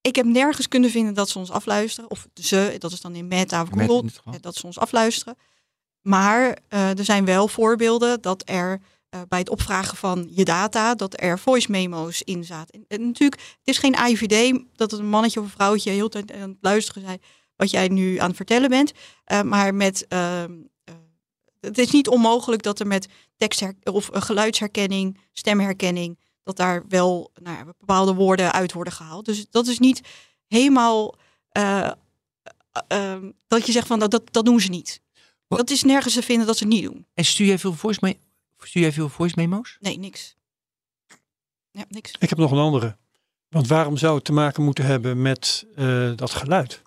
[0.01, 2.09] ik heb nergens kunnen vinden dat ze ons afluisteren.
[2.09, 4.09] Of ze, dat is dan in Meta of Google,
[4.41, 5.35] dat ze ons afluisteren.
[6.01, 10.95] Maar eh, er zijn wel voorbeelden dat er eh, bij het opvragen van je data,
[10.95, 12.73] dat er voice memo's in zaten.
[12.73, 16.09] En, en natuurlijk, het is geen AIVD dat het een mannetje of een vrouwtje heel
[16.09, 17.21] tijd aan het luisteren zijn
[17.55, 18.91] wat jij nu aan het vertellen bent.
[19.23, 20.93] Eh, maar met, ehm, eh,
[21.59, 27.57] het is niet onmogelijk dat er met tekst of geluidsherkenning, stemherkenning, dat daar wel nou
[27.57, 29.25] ja, bepaalde woorden uit worden gehaald.
[29.25, 30.01] Dus dat is niet
[30.47, 31.15] helemaal
[31.49, 31.93] eh, eh,
[32.87, 35.01] ehm, dat je zegt van dat, dat, dat doen ze niet.
[35.47, 35.59] Wat?
[35.59, 37.05] Dat is nergens te vinden dat ze het niet doen.
[37.13, 38.17] En stuur jij veel voice,
[38.67, 39.77] stuur jij veel voice memo's?
[39.79, 40.35] Nee, niks.
[41.71, 42.11] Ja, niks.
[42.19, 42.97] Ik heb nog een andere.
[43.49, 46.81] Want waarom zou het te maken moeten hebben met eh, dat geluid?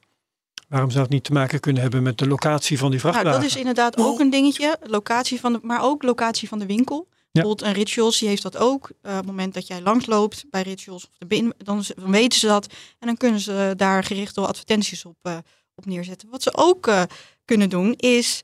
[0.68, 3.40] Waarom zou het niet te maken kunnen hebben met de locatie van die Nou, vrachtwagen?
[3.40, 4.78] dat is inderdaad ook een dingetje.
[4.82, 7.08] Locatie van de, maar ook locatie van de winkel.
[7.32, 8.90] Bijvoorbeeld een Rituals, die heeft dat ook.
[9.02, 12.38] Eh, op het moment dat jij langsloopt bij Rituals, of de bin, dan, dan weten
[12.38, 12.66] ze dat.
[12.98, 15.37] En dan kunnen ze daar gerichte advertenties op, eh,
[15.74, 16.28] op neerzetten.
[16.30, 17.02] Wat ze ook eh,
[17.44, 18.42] kunnen doen, is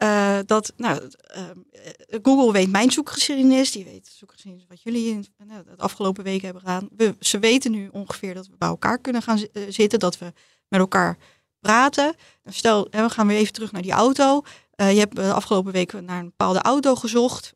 [0.00, 1.44] eh, dat nou, eh,
[2.22, 3.72] Google weet mijn zoekgeschiedenis.
[3.72, 6.88] Die weet de zoekgeschiedenis wat jullie in uh, het afgelopen weken hebben gedaan.
[6.96, 9.98] We, ze weten nu ongeveer dat we bij elkaar kunnen gaan zi- eh, zitten.
[9.98, 10.32] Dat we
[10.68, 11.16] met elkaar
[11.60, 12.04] praten.
[12.42, 14.42] Nou, Stel, we gaan weer even terug naar die auto.
[14.74, 17.54] Eh, je hebt de afgelopen week naar een bepaalde auto gezocht.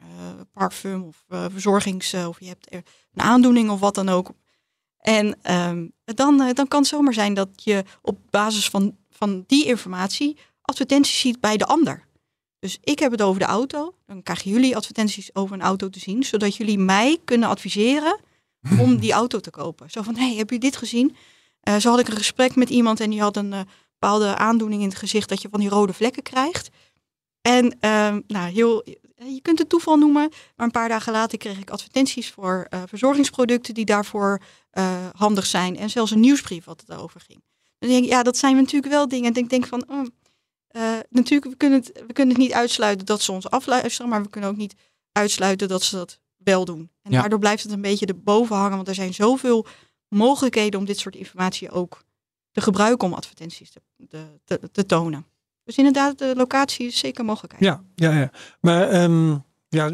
[0.00, 0.06] Eh,
[0.52, 2.12] parfum of eh, verzorgings...
[2.12, 4.30] eh, of je hebt een aandoening of wat dan ook.
[4.98, 9.44] En ehm, dan, eh, dan kan het zomaar zijn dat je op basis van, van
[9.46, 10.38] die informatie
[10.72, 12.04] advertenties ziet bij de ander.
[12.58, 13.94] Dus ik heb het over de auto.
[14.06, 16.22] Dan krijgen jullie advertenties over een auto te zien.
[16.22, 18.20] Zodat jullie mij kunnen adviseren
[18.78, 19.90] om die auto te kopen.
[19.90, 21.16] Zo van, hey, heb je dit gezien?
[21.60, 23.60] Eh, zo had ik een gesprek met iemand en die had een eh,
[23.98, 26.70] bepaalde aandoening in het gezicht dat je van die rode vlekken krijgt.
[27.40, 31.58] En ehm, nou, heel, je kunt het toeval noemen, maar een paar dagen later kreeg
[31.58, 34.42] ik advertenties voor verzorgingsproducten die daarvoor
[35.12, 35.76] handig zijn.
[35.76, 37.42] En zelfs een nieuwsbrief wat het over ging.
[37.78, 39.34] Dan denk ik, ja, dat zijn natuurlijk wel dingen.
[39.34, 40.06] En ik denk van, oh,
[40.72, 44.22] uh, natuurlijk, we kunnen, het, we kunnen het niet uitsluiten dat ze ons afluisteren, maar
[44.22, 44.74] we kunnen ook niet
[45.12, 46.90] uitsluiten dat ze dat wel doen.
[47.02, 47.20] En Ja.
[47.20, 49.66] daardoor blijft het een beetje erboven hangen, want er zijn zoveel
[50.08, 52.04] mogelijkheden om dit soort informatie ook
[52.50, 53.80] te gebruiken om advertenties te,
[54.44, 55.26] te, te, tonen.
[55.64, 57.64] Dus inderdaad, de locatie is zeker een mogelijkheid.
[57.64, 58.30] Ja, ja, ja.
[58.60, 59.36] Maar ehm,
[59.68, 59.90] ja,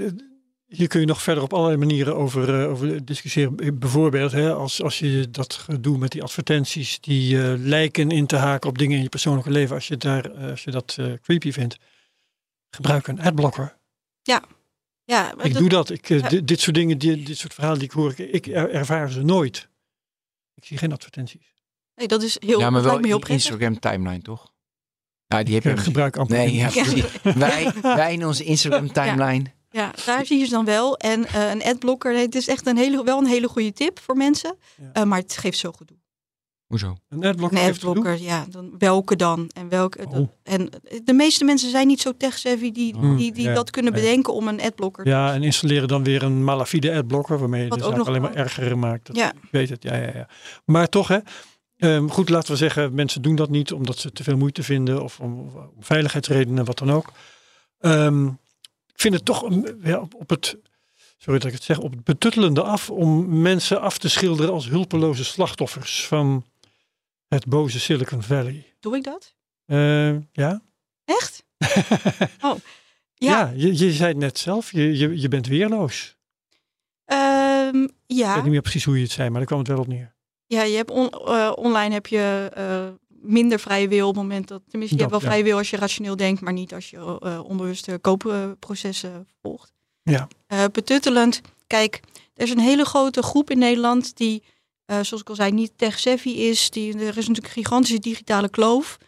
[0.68, 3.78] hier kun je nog verder op allerlei manieren over, eh, over discussiëren.
[3.78, 8.36] Bijvoorbeeld, hè, als, als je dat doet met die advertenties die eh, lijken in te
[8.36, 11.12] haken op dingen in je persoonlijke leven, als je, daar, eh, als je dat eh,
[11.22, 11.76] creepy vindt,
[12.70, 13.76] gebruik een adblocker.
[14.22, 15.90] Ja, maar Ik dat- doe dat.
[15.90, 16.28] Ik, Ja.
[16.44, 19.22] dit, soort dingen, dit, dit soort verhalen die ik hoor, ik, ik er- ervaar ze
[19.22, 19.68] nooit.
[20.54, 21.54] Ik zie geen advertenties.
[21.94, 23.22] nee, dat is heel, ja, maar wel heel.
[23.26, 24.52] Instagram timeline, toch?
[25.26, 26.36] Ja, die heb Ik je gebruik amper.
[26.36, 27.32] Nee, ja, Ja.
[27.34, 29.44] Wij, wij in onze Instagram timeline.
[29.70, 30.96] Ja, daar zie je ze dan wel.
[30.96, 33.98] En eh, een adblocker, nee, het is echt een hele, wel een hele goede tip
[33.98, 34.56] voor mensen.
[34.80, 34.90] Ja.
[34.92, 35.96] Eh, maar het geeft zo gedoe.
[36.66, 36.96] Hoezo?
[37.08, 38.12] Een adblocker.
[38.12, 39.50] Een ja, dan, welke dan?
[39.54, 40.12] En, welke, Oh.
[40.12, 40.70] dat- en
[41.04, 44.32] de meeste mensen zijn niet zo tech-savvy die, Hmm, die, die ja, dat kunnen bedenken
[44.32, 47.78] om een adblocker te Ja, en installeren dan weer een malafide adblocker, waarmee je Wat
[47.78, 49.06] de ook nog alleen maar erger maakt.
[49.06, 49.32] Dat, Ja.
[49.32, 50.28] Ik weet het, ja, ja, ja.
[50.64, 51.18] Maar toch, hè.
[51.76, 55.02] ehm, goed, laten we zeggen, mensen doen dat niet omdat ze te veel moeite vinden
[55.02, 57.12] of om, of om veiligheidsredenen, wat dan ook.
[57.78, 58.28] Ehm,
[58.98, 60.56] ik vind het toch een- ja, op, op het,
[61.18, 64.68] sorry dat ik het zeg, op het betuttelende af om mensen af te schilderen als
[64.68, 66.44] hulpeloze slachtoffers van
[67.28, 68.74] het boze Silicon Valley.
[68.80, 69.34] Doe ik dat?
[69.64, 70.62] Eh, ja?
[71.04, 71.44] Echt?
[72.40, 72.56] Oh,
[73.14, 73.30] ja.
[73.40, 73.52] Ja.
[73.56, 76.16] je, je zei het net zelf, je, je, je bent weerloos.
[77.04, 78.34] Ehm, Ik ja.
[78.34, 80.14] weet niet meer precies hoe je het zei, maar daar kwam het wel op neer.
[80.46, 82.88] ja, je hebt on- eh, online heb je eh,
[83.20, 84.62] minder vrije wil op het moment dat...
[84.68, 85.36] Tenminste, je Dat, hebt wel ja.
[85.36, 89.72] vrije wil als je rationeel denkt, maar niet als je eh, onbewuste koopprocessen volgt.
[90.02, 90.28] Ja.
[90.46, 91.40] Eh, betuttelend.
[91.66, 92.00] Kijk,
[92.34, 94.42] er is een hele grote groep in Nederland die,
[94.84, 96.70] eh, zoals ik al zei, niet tech-savvy is.
[96.70, 98.98] Die, er is natuurlijk een gigantische digitale kloof.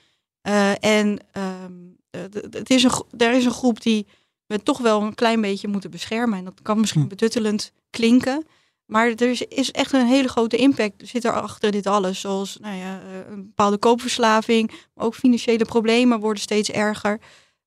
[0.40, 1.72] Eh, en ehm,
[2.10, 2.20] eh,
[2.50, 4.06] het is een, er is een groep die
[4.46, 6.38] we toch wel een klein beetje moeten beschermen.
[6.38, 7.08] En dat kan misschien Hm.
[7.08, 8.46] betuttelend klinken.
[8.90, 12.20] Maar er is, echt een hele grote impact zit er achter dit alles.
[12.20, 14.70] Zoals nou ja, eh, een bepaalde koopverslaving.
[14.94, 17.20] Maar ook financiële problemen worden steeds erger.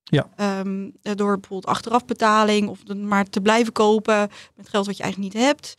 [0.03, 0.29] Ja.
[0.35, 5.33] Ehm, eh, door bijvoorbeeld achterafbetaling of maar te blijven kopen met geld wat je eigenlijk
[5.33, 5.75] niet hebt.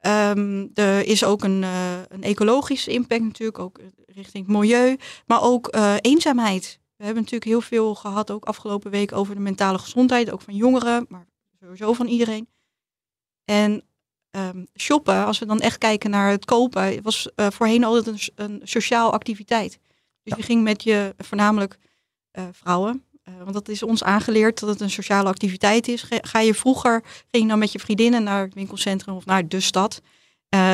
[0.00, 4.96] Ehm, er is ook een, eh, een ecologische impact natuurlijk, ook richting het milieu.
[5.26, 6.78] Maar ook eh, eenzaamheid.
[6.96, 10.30] We hebben natuurlijk heel veel gehad, ook afgelopen week, over de mentale gezondheid.
[10.30, 11.26] Ook van jongeren, maar
[11.60, 12.48] sowieso van iedereen.
[13.44, 13.82] En
[14.36, 18.60] ehm, shoppen, als we dan echt kijken naar het kopen, was eh, voorheen altijd een,
[18.64, 19.78] sociaal activiteit.
[20.22, 21.78] Dus je ging met je, voornamelijk
[22.30, 26.04] eh, vrouwen, eh, want dat is ons aangeleerd dat het een sociale activiteit is.
[26.08, 29.60] Ga, je vroeger, ging je dan met je vriendinnen naar het winkelcentrum of naar de
[29.60, 30.00] stad.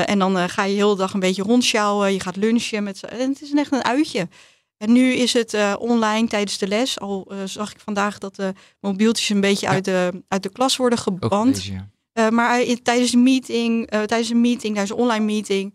[0.07, 2.13] En dan ga je heel de dag een beetje rondsjouwen.
[2.13, 2.83] Je gaat lunchen.
[2.83, 4.29] Met, en het is echt een uitje.
[4.77, 7.01] En nu is het online tijdens de les.
[7.01, 9.73] Al zag ik vandaag dat de mobieltjes een beetje Ja.
[9.73, 11.55] uit, de, uit de klas worden geband.
[11.55, 11.89] deze, ja.
[12.13, 15.75] Eh, maar in- tijdens een meeting, eh, tijdens een meeting, tijdens een online meeting.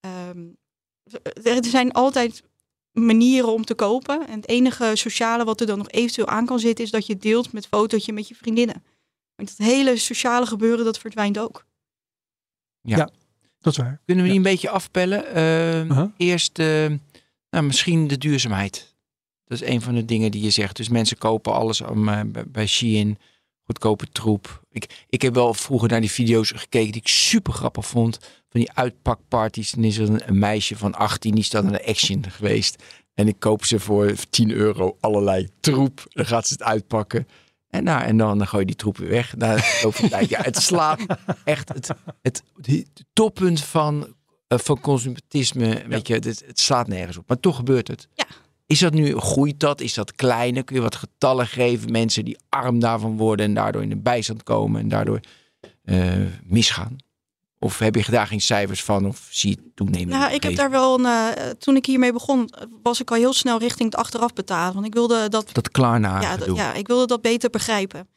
[0.00, 0.44] ehm,
[1.44, 2.42] er zijn altijd
[2.92, 4.26] manieren om te kopen.
[4.26, 7.16] En het enige sociale wat er dan nog eventueel aan kan zitten, is dat je
[7.16, 8.84] deelt met fotootje met je vriendinnen.
[9.36, 11.64] Want het hele sociale gebeuren, dat verdwijnt ook.
[13.60, 14.00] Dat is waar.
[14.04, 14.46] Kunnen we die Ja.
[14.46, 15.26] een beetje afpellen?
[15.26, 16.12] Eh, Aha.
[16.16, 16.86] Eerst eh,
[17.50, 18.94] nou, misschien de duurzaamheid.
[19.44, 20.76] Dat is een van de dingen die je zegt.
[20.76, 23.18] Dus mensen kopen alles om, eh, bij, bij Shein.
[23.64, 24.62] Goedkope troep.
[24.70, 28.18] Ik, ik heb wel vroeger naar die video's gekeken die ik super grappig vond.
[28.48, 29.74] Van die uitpakparties.
[29.74, 32.82] En is er een, een meisje van 18 die is dan naar de Action geweest.
[33.14, 36.06] En ik koop ze voor 10 euro allerlei troep.
[36.08, 37.26] Dan gaat ze het uitpakken.
[37.68, 39.34] En, nou, en dan, dan gooi je die troep weer weg.
[40.08, 40.28] Tijd.
[40.28, 41.00] Ja, het slaat
[41.44, 41.90] echt het,
[42.22, 44.14] het, het toppunt van,
[44.46, 45.84] eh, van consumentisme.
[45.88, 47.28] Weet je, het, het slaat nergens op.
[47.28, 48.08] Maar toch gebeurt het.
[48.14, 48.26] Ja.
[48.66, 49.80] Is dat nu, groeit dat?
[49.80, 50.64] Is dat kleiner?
[50.64, 51.92] Kun je wat getallen geven?
[51.92, 55.20] Mensen die arm daarvan worden en daardoor in de bijstand komen en daardoor
[55.84, 56.12] eh,
[56.44, 56.96] misgaan?
[57.58, 59.06] Of heb je daar geen cijfers van?
[59.06, 60.08] Of zie je toenemen?
[60.18, 61.34] Ja, ik heb daar wel een.
[61.34, 62.50] eh, toen ik hiermee begon,
[62.82, 64.74] was ik al heel snel richting het achteraf betalen.
[64.74, 68.08] Want ik wilde dat Dat klaarna ja, ja, ik wilde dat beter begrijpen.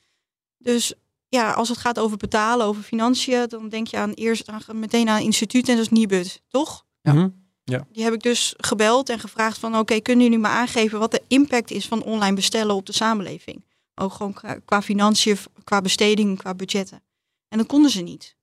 [0.58, 0.94] Dus
[1.30, 5.10] ja, als het gaat over betalen, over financiën, dan denk je aan eerst aan, meteen
[5.10, 6.86] aan een instituut en dat is Nibud, toch?
[7.02, 7.32] Ja.
[7.72, 7.82] Mhm.
[7.92, 11.22] Die heb ik dus gebeld en gevraagd van oké, kunnen jullie me aangeven wat de
[11.28, 13.66] impact is van online bestellen op de samenleving?
[13.96, 17.04] Ook gewoon qua, qua financiën, qua besteding, qua budgetten.
[17.50, 18.36] En dat konden ze niet.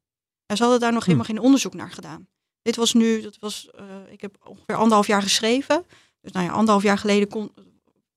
[0.47, 1.11] En ze hadden daar nog Hm.
[1.11, 2.29] helemaal geen onderzoek naar gedaan.
[2.63, 5.85] Dit was nu, dat was, eh, ik heb ongeveer anderhalf jaar geschreven.
[6.21, 7.53] Dus nou ja, anderhalf jaar geleden kon,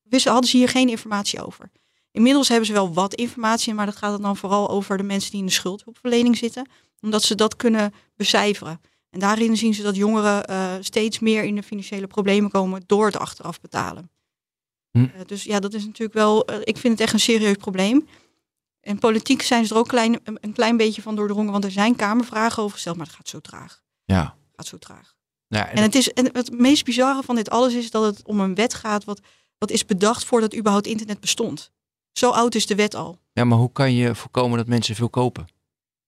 [0.03, 1.71] wisten, hadden ze hier geen informatie over.
[2.11, 5.39] Inmiddels hebben ze wel wat informatie, maar dat gaat dan vooral over de mensen die
[5.39, 6.69] in de schuldhulpverlening zitten.
[7.01, 8.81] Omdat ze dat kunnen becijferen.
[9.09, 13.05] En daarin zien ze dat jongeren uh, steeds meer in de financiële problemen komen door
[13.05, 14.09] het achteraf betalen.
[14.91, 14.99] Hm.
[14.99, 18.07] Uh, dus ja, dat is natuurlijk wel, uh, ik vind het echt een serieus probleem.
[18.81, 21.95] En politiek zijn ze er ook klein, een klein beetje van doordrongen, want er zijn
[21.95, 23.81] kamervragen over gesteld, maar het gaat zo traag.
[24.05, 24.21] Ja.
[24.21, 25.15] Het gaat zo traag.
[25.47, 28.39] Ja, en, het, is, en het meest bizarre van dit alles is dat het om
[28.39, 29.21] een wet gaat wat,
[29.57, 31.71] wat is bedacht voordat überhaupt internet bestond.
[32.11, 33.19] Zo oud is de wet al.
[33.33, 35.47] Ja, maar hoe kan je voorkomen dat mensen veel kopen?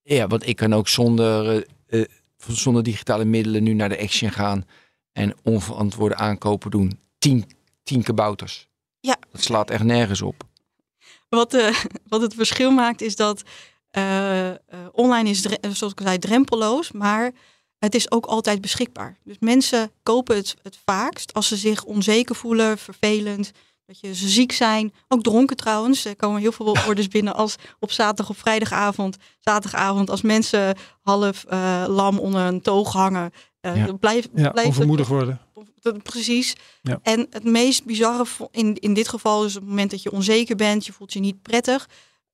[0.02, 2.06] Ja, want ik kan ook zonder, uh,
[2.48, 4.66] zonder digitale middelen nu naar de Action gaan
[5.12, 7.00] en onverantwoorde aankopen doen.
[7.18, 7.46] Tien,
[7.84, 8.68] tien kabouters.
[9.00, 9.18] Ja.
[9.32, 10.44] Dat slaat echt nergens op.
[11.30, 11.76] Wat, uh,
[12.08, 13.44] wat het verschil maakt is dat
[13.98, 14.52] uh,
[14.92, 17.32] online is, zoals ik zei, drempelloos, maar
[17.80, 19.18] het is ook altijd beschikbaar.
[19.24, 23.52] Dus mensen kopen het het vaakst als ze zich onzeker voelen, vervelend,
[23.90, 24.94] dat je ze ziek zijn.
[25.08, 26.06] Ook dronken trouwens.
[26.06, 29.18] Er komen heel veel orders binnen als op zaterdag of vrijdagavond.
[29.40, 33.32] Zaterdagavond als mensen half uh, lam onder een toog hangen.
[33.62, 33.94] Uh, ja.
[33.94, 34.30] blijft
[34.66, 35.42] onvermoedig worden.
[36.04, 36.56] Precies.
[36.82, 37.00] Ja.
[37.04, 40.56] En het meest bizarre in, in dit geval is op het moment dat je onzeker
[40.56, 41.90] bent, je voelt je niet prettig.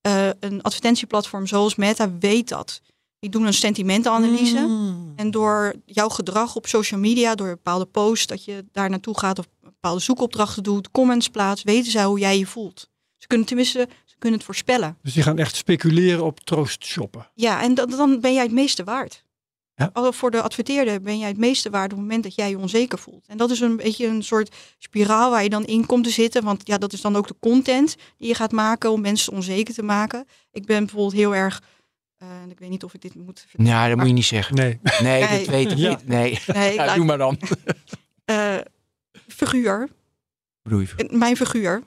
[0.08, 2.82] Uh, een advertentieplatform zoals Meta weet dat.
[3.20, 4.60] Die doen een sentimentenanalyse.
[4.60, 5.14] Mm.
[5.16, 9.40] En door jouw gedrag op social media, door bepaalde posts, dat je daar naartoe gaat
[9.40, 9.46] of
[9.86, 12.90] bepaalde zoekopdrachten doet, comments plaatst, weten zij hoe jij je voelt.
[13.18, 14.98] Ze kunnen tenminste, ze kunnen het voorspellen.
[15.02, 17.28] Dus die gaan echt speculeren op troost shoppen.
[17.34, 19.24] Ja, en dat, dan ben jij het meeste waard.
[19.76, 19.92] Ja.
[20.12, 23.00] Voor de adverteerder ben jij het meeste waard op het moment dat jij je onzeker
[23.00, 23.26] voelt.
[23.28, 26.44] En dat is een beetje een soort spiraal waar je dan in komt te zitten.
[26.44, 29.74] Want ja, dat is dan ook de content die je gaat maken om mensen onzeker
[29.74, 30.26] te maken.
[30.52, 31.62] Ik ben bijvoorbeeld heel erg
[32.24, 33.72] uh, ik weet niet of ik dit moet vertellen.
[33.72, 34.56] Ja, dat moet je niet zeggen.
[34.56, 35.38] Nee, nee, nee.
[35.38, 35.90] dat weet ik Ja.
[35.90, 36.08] niet.
[36.08, 37.38] Nee, Nee, ja, laat- doe maar dan.
[39.36, 39.90] Figuur,
[40.64, 40.88] Bedoel je?
[41.10, 41.84] mijn figuur.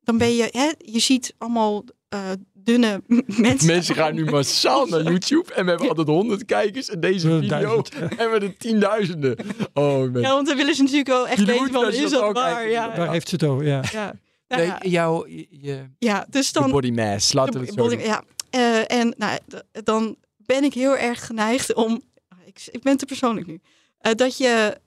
[0.00, 2.20] Dan ben je, hè, je ziet allemaal eh,
[2.52, 3.66] dunne mensen.
[3.66, 7.48] Mensen gaan nu massaal naar YouTube en we hebben altijd honderd kijkers en deze video
[7.48, 7.94] duizend.
[7.94, 9.36] hebben we er tienduizenden.
[9.74, 10.20] Oh, man.
[10.20, 12.68] Ja, want dan willen ze natuurlijk wel echt weten van, is zo'n dat ook waar?
[12.68, 13.82] Ja, Daar heeft ze het over, ja.
[13.92, 14.14] ja.
[14.48, 16.70] Ja, Nee, jouw, je, ja, dus de dan...
[16.70, 18.04] body mass, laten we het zo body- doen.
[18.04, 19.38] ja, eh, en nou,
[19.84, 22.02] dan ben ik heel erg geneigd om...
[22.44, 23.60] Ik, ik ben te persoonlijk nu.
[23.98, 24.80] eh, dat je...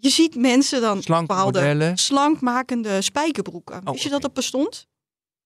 [0.00, 1.96] je ziet mensen dan Slanke bepaalde modellen.
[1.96, 3.84] slankmakende spijkerbroeken.
[3.84, 4.86] Wist je dat dat bestond?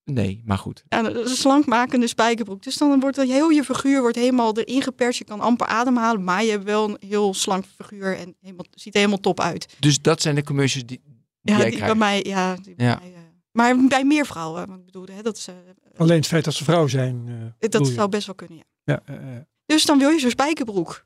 [0.05, 0.85] Nee, maar goed.
[0.89, 2.63] Ja, een slankmakende spijkerbroek.
[2.63, 5.19] Dus dan wordt dat heel je figuur wordt helemaal erin geperst.
[5.19, 8.93] Je kan amper ademhalen, maar je hebt wel een heel slank figuur en helemaal, ziet
[8.95, 9.77] er helemaal top uit.
[9.79, 12.55] Dus dat zijn de commercials die, die Ja, jij die bij mij, ja.
[12.55, 13.21] Die bij mij, eh,
[13.53, 15.55] maar bij meer vrouwen, want ik bedoel, hè, dat, is, eh,
[15.97, 17.25] Alleen het feit dat ze vrouw zijn.
[17.59, 19.01] eh, dat zou best wel kunnen, ja.
[19.05, 19.47] Ja.
[19.67, 21.05] Dus dan wil je zo'n spijkerbroek.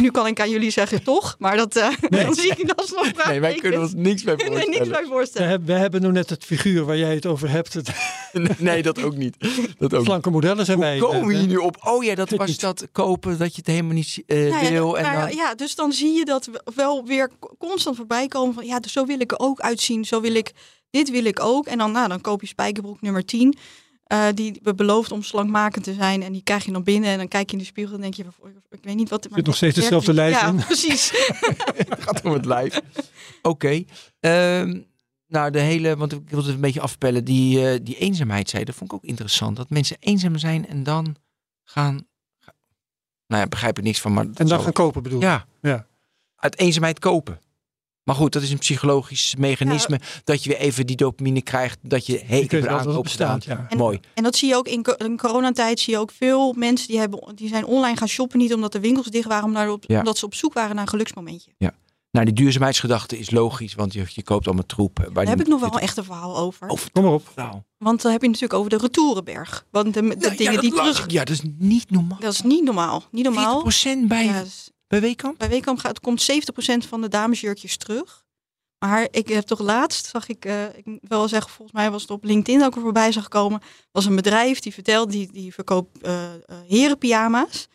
[0.00, 2.24] Nu kan ik aan jullie zeggen toch, maar dat, eh, Nee.
[2.24, 4.90] dan zie ik dat nog Nee, wij kunnen ons niks bij nee, niks voorstellen.
[4.92, 5.48] bij we, voorstellen.
[5.48, 7.72] hebben, we hebben nog net het figuur waar jij het over hebt.
[7.74, 7.90] Het
[8.58, 9.36] Nee, dat ook niet.
[9.78, 10.98] Dat ook slanke modellen zijn wij.
[10.98, 11.76] Hoe komen we eh, hier nu op?
[11.84, 14.98] Oh ja, dat was dat kopen dat je het helemaal niet eh, Nou ja, wil.
[14.98, 15.36] En maar dan...
[15.36, 18.92] ja, dus dan zie je dat we- wel weer constant voorbij komen van ja, dus
[18.92, 20.52] zo wil ik er ook uitzien, zo wil ik,
[20.90, 21.66] dit wil ik ook.
[21.66, 23.56] En dan, nou, dan koop je spijkerbroek nummer 10,
[24.06, 26.22] eh, die we beloofd om slankmakend te zijn.
[26.22, 28.14] En die krijg je dan binnen en dan kijk je in de spiegel en denk
[28.14, 28.24] je,
[28.70, 29.24] ik weet niet wat...
[29.24, 30.56] maar Zit nog steeds dezelfde lijf Ja, in.
[30.66, 31.10] precies.
[31.88, 32.80] Het gaat om het lijf.
[33.42, 33.84] Oké.
[34.20, 34.80] Ehm,
[35.26, 38.64] nou, de hele, want ik wilde het een beetje afpellen, die, eh, die eenzaamheid zei,
[38.64, 39.56] dat vond ik ook interessant.
[39.56, 41.16] Dat mensen eenzaam zijn en dan
[41.64, 42.06] gaan,
[42.38, 42.54] ga-
[43.26, 44.24] nou ja, begrijp ik niks van, maar...
[44.24, 45.26] En dan zo- gaan kopen bedoel je?
[45.26, 45.46] Ja.
[45.62, 45.86] Ja.
[46.36, 47.40] Uit eenzaamheid kopen.
[48.06, 50.00] Maar goed, dat is een psychologisch mechanisme.
[50.24, 51.78] Dat je weer even die dopamine krijgt.
[51.82, 53.58] Dat je een aankoop bestaat, gedaan.
[53.60, 53.66] ja.
[53.70, 54.00] En- Mooi.
[54.14, 57.32] En dat zie je ook in, in coronatijd, zie je ook veel mensen die, hebben,
[57.34, 59.98] die zijn online gaan shoppen, niet omdat de winkels dicht waren, maar op, Ja.
[59.98, 61.50] omdat ze op zoek waren naar een geluksmomentje.
[62.10, 64.98] Nou, die duurzaamheidsgedachte is logisch, want je, je koopt allemaal troep.
[64.98, 66.70] eh, Waar Daar heb ik nog wel een echte verhaal over.
[66.70, 66.90] zitten.
[66.92, 67.32] Kom maar op.
[67.36, 67.54] Nou.
[67.78, 69.66] Want dan heb je natuurlijk over de retourenberg.
[69.70, 71.04] Want de, de Ja, dingen ja, die terug...
[71.04, 71.10] ik.
[71.10, 72.18] Ja, dat is niet normaal.
[72.20, 73.02] Dat is niet normaal.
[73.10, 73.64] Niet normaal.
[73.72, 74.44] 40% bij, Ja,
[74.86, 75.38] bij Weekamp?
[75.38, 78.24] bij Weekamp gaat, komt 70% van de damesjurkjes terug.
[78.78, 82.02] Maar ik heb toch laatst, zag ik, eh, ik moet wel zeggen, volgens mij was
[82.02, 83.60] het op LinkedIn ook er voorbij zag komen,
[83.92, 86.30] was een bedrijf die vertelde, die, die verkoopt eh,
[86.66, 87.66] herenpyjama's.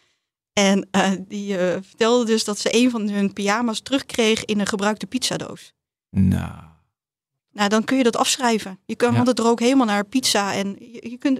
[0.54, 0.88] En
[1.28, 5.74] die vertelde dus dat ze een van hun pyjama's terugkreeg in een gebruikte pizzadoos.
[6.10, 6.63] Nou.
[7.52, 8.80] Nou, dan kun je dat afschrijven.
[8.86, 9.15] Je kan, Ja.
[9.15, 11.39] want het rook helemaal naar pizza en je, je kunt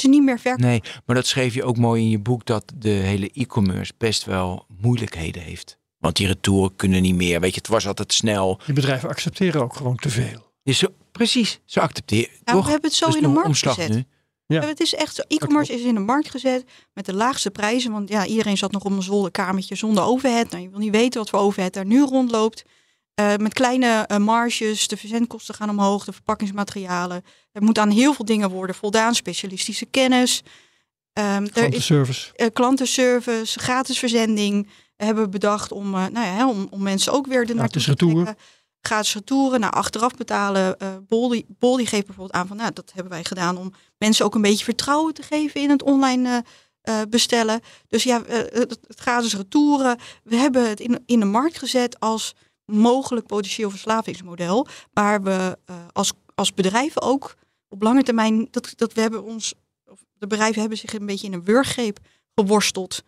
[0.00, 0.66] ze niet meer verkopen.
[0.66, 4.24] Nee, maar dat schreef je ook mooi in je boek dat de hele e-commerce best
[4.24, 5.78] wel moeilijkheden heeft.
[5.98, 7.40] Want die retouren kunnen niet meer.
[7.40, 8.60] Weet je, het was altijd snel.
[8.64, 10.52] Die bedrijven accepteren ook gewoon te veel.
[10.62, 12.30] Dus zo, precies, ze accepteren.
[12.44, 12.64] Ja, toch?
[12.64, 13.94] we hebben het zo in de markt omslag gezet.
[13.94, 14.04] nu.
[14.46, 14.66] Ja.
[14.66, 15.22] Het is echt zo.
[15.28, 17.92] E-commerce is in de markt gezet met de laagste prijzen.
[17.92, 20.50] Want ja, iedereen zat nog op een zolderkamertje zonder overhead.
[20.50, 22.64] Nou, je wil niet weten wat voor overhead daar nu rondloopt.
[23.16, 27.24] Eh, met kleine eh, marges, de verzendkosten gaan omhoog, de verpakkingsmaterialen.
[27.52, 30.42] Er moet aan heel veel dingen worden voldaan, specialistische kennis.
[31.12, 32.32] Ehm, er is Klantenservice.
[32.34, 37.26] eh, klantenservice, gratis verzending hebben we bedacht om, nou ja, hè, om, om mensen ook
[37.26, 38.36] weer de naartoe Gratis te trekken.
[38.80, 40.76] Gratis retouren, nou achteraf betalen.
[41.08, 44.42] Boldy, Boldy geeft bijvoorbeeld aan van, nou dat hebben wij gedaan om mensen ook een
[44.42, 46.44] beetje vertrouwen te geven in het online
[47.08, 47.60] bestellen.
[47.88, 49.98] Dus ja, het, het gratis retouren.
[50.22, 52.34] We hebben het in, in de markt gezet als
[52.66, 54.66] mogelijk potentieel verslavingsmodel.
[54.92, 57.34] Waar we eh, als, als bedrijven ook
[57.68, 59.54] op lange termijn, dat, dat we hebben ons,
[59.86, 61.98] of de bedrijven hebben zich een beetje in een wurggreep
[62.34, 63.02] geworsteld.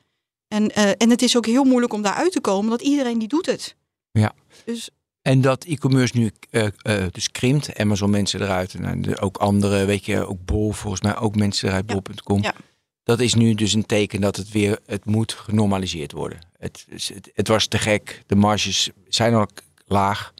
[0.48, 3.28] En, eh, en het is ook heel moeilijk om daaruit te komen, want iedereen die
[3.28, 3.76] doet het.
[4.10, 4.32] Ja.
[4.64, 4.90] Dus
[5.22, 7.76] En dat e-commerce nu eh, eh, dus krimpt.
[7.78, 8.74] Amazon mensen eruit.
[8.74, 11.16] En nou, de- ook andere, weet je, ook Bol volgens mij.
[11.16, 11.94] Ook mensen eruit, Ja.
[12.00, 12.42] bol.com.
[12.42, 12.54] Ja.
[13.08, 16.38] Dat is nu dus een teken dat het weer, het moet genormaliseerd worden.
[16.58, 18.22] Het, is- het, het was te gek.
[18.26, 19.46] De marges zijn al
[19.86, 20.32] laag.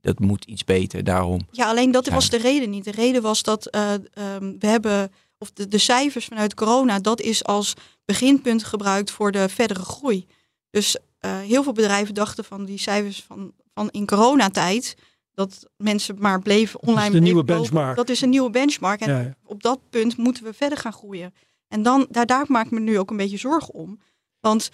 [0.00, 1.40] Dat moet iets beter, daarom.
[1.50, 2.84] ja, alleen dat was de reden niet.
[2.84, 7.20] De reden was dat eh, ehm, we hebben, of de, de cijfers vanuit corona, dat
[7.20, 10.26] is als beginpunt gebruikt voor de verdere groei.
[10.70, 14.96] Dus eh, heel veel bedrijven dachten van die cijfers van, van in coronatijd,
[15.34, 17.10] dat mensen maar bleven is online.
[17.10, 17.72] de nieuwe bleven kopen.
[17.72, 17.96] benchmark.
[17.96, 19.00] Dat is een nieuwe benchmark.
[19.00, 19.34] En Ja, ja.
[19.44, 21.34] op dat punt moeten we verder gaan groeien.
[21.68, 23.98] En dan, daar, daar maak ik me nu ook een beetje zorgen om.
[24.40, 24.70] Want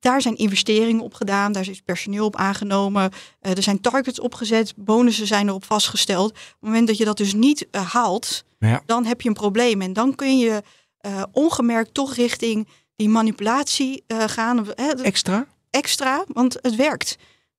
[0.00, 4.74] daar zijn investeringen op gedaan, daar is personeel op aangenomen, eh, er zijn targets opgezet,
[4.76, 6.30] bonussen zijn erop vastgesteld.
[6.30, 8.82] Op het moment dat je dat dus niet eh, haalt, Ja.
[8.86, 9.82] dan heb je een probleem.
[9.82, 10.62] En dan kun je
[10.98, 14.66] eh, ongemerkt toch richting die manipulatie gaan.
[14.74, 15.46] Hè, Extra?
[15.70, 17.16] extra, want het werkt.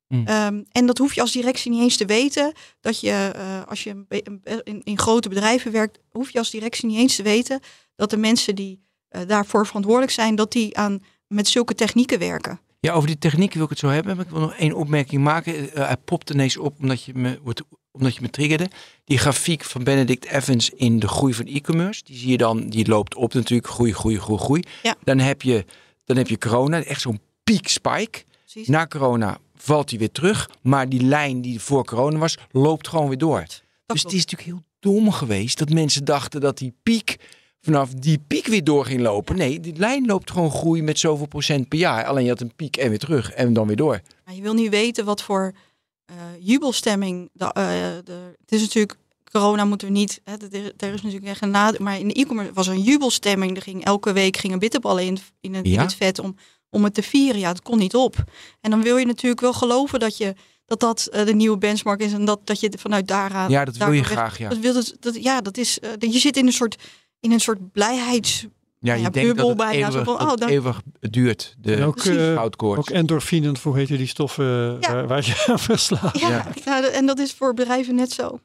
[0.10, 0.28] Hmm.
[0.28, 2.54] Ehm, en dat hoef je als directie niet eens te weten.
[2.82, 4.06] Dat je, eh, als je
[4.64, 7.60] in, in grote bedrijven werkt, hoef je als directie niet eens te weten
[7.96, 12.60] dat de mensen die eh, daarvoor verantwoordelijk zijn, dat die aan met zulke technieken werken.
[12.80, 14.16] Ja, over die techniek wil ik het zo hebben.
[14.16, 15.74] Maar ik wil nog één opmerking maken.
[15.74, 18.70] Eh, hij popt ineens op omdat je, me, wordt- omdat je me triggerde.
[19.04, 22.02] Die grafiek van Benedict Evans in de groei van e-commerce.
[22.04, 23.68] Die zie je dan, die loopt op natuurlijk.
[23.70, 24.64] Groei, groei, groei, groei.
[24.84, 24.96] Ja.
[25.04, 25.66] Dan, heb je,
[26.06, 28.24] dan heb je corona, echt zo'n peak spike.
[28.52, 28.68] Precies.
[28.68, 30.50] Na corona valt hij weer terug.
[30.62, 33.40] Maar die lijn die voor corona was, loopt gewoon weer door.
[33.40, 33.50] Dat
[33.86, 37.16] dus het is natuurlijk heel dom geweest dat mensen dachten dat die piek
[37.62, 39.38] vanaf die piek weer door ging lopen.
[39.38, 42.06] Nee, die lijn loopt gewoon groei met zoveel procent per jaar.
[42.06, 44.02] Alleen je had een piek en weer terug en dan weer door.
[44.26, 45.54] Maar je wil niet weten wat voor
[46.06, 47.30] eh, jubelstemming.
[47.34, 47.54] De, eh,
[48.04, 48.96] de, het is natuurlijk,
[49.32, 50.22] corona moeten we niet.
[50.24, 50.34] Hè,
[50.78, 51.84] er, is natuurlijk echt een nadeel.
[51.84, 53.56] Maar in de e-commerce was er een jubelstemming.
[53.56, 55.82] Er ging elke week gingen bitterballen in, in, het, in Ja.
[55.82, 56.36] het vet om,
[56.70, 57.40] om het te vieren.
[57.40, 58.16] Ja, dat kon niet op.
[58.62, 60.34] En dan wil je natuurlijk wel geloven dat je
[60.66, 63.50] dat, dat eh, de nieuwe benchmark is en dat, dat je vanuit daaraan.
[63.50, 64.50] Ja, dat wil je graag, ja.
[64.50, 65.80] Dat wil het, dat, ja, dat is.
[65.80, 66.76] eh, dat je zit in een soort,
[67.20, 68.46] in een soort blijheids.
[68.82, 71.76] Ja, ja, je denkt dat bubbel het bijna, eeuwig, van, oh, dan- eeuwig duurt, de
[71.76, 72.22] En ook, Precies.
[72.22, 72.80] eh, goudkoorts.
[72.80, 74.94] ook endorfinen, hoe heet die stoffen eh, Ja.
[74.94, 76.20] waar, waar je aan verslaat.
[76.20, 76.46] Ja, Ja.
[76.66, 78.40] ja, en dat is voor bedrijven net zo.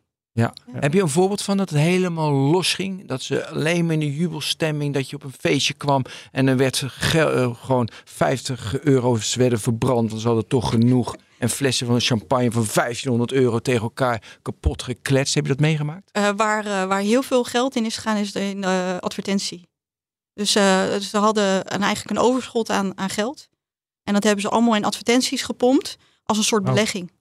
[0.72, 3.06] Heb je een voorbeeld van dat het helemaal los ging?
[3.08, 6.56] Dat ze alleen maar in de jubelstemming, dat je op een feestje kwam en dan
[6.56, 11.16] werd gel- eh, gewoon 50 euro's werden verbrand, want ze hadden toch genoeg.
[11.38, 15.34] En flessen van champagne van 1500 euro tegen elkaar kapot gekletst.
[15.34, 16.10] Heb je dat meegemaakt?
[16.12, 19.68] Eh, waar, eh, waar heel veel geld in is gegaan, is in de advertentie.
[20.34, 23.48] Dus eh, ze hadden een, eigenlijk een overschot aan, aan geld.
[24.04, 26.68] En dat hebben ze allemaal in advertenties gepompt als een soort Oh.
[26.68, 27.12] belegging.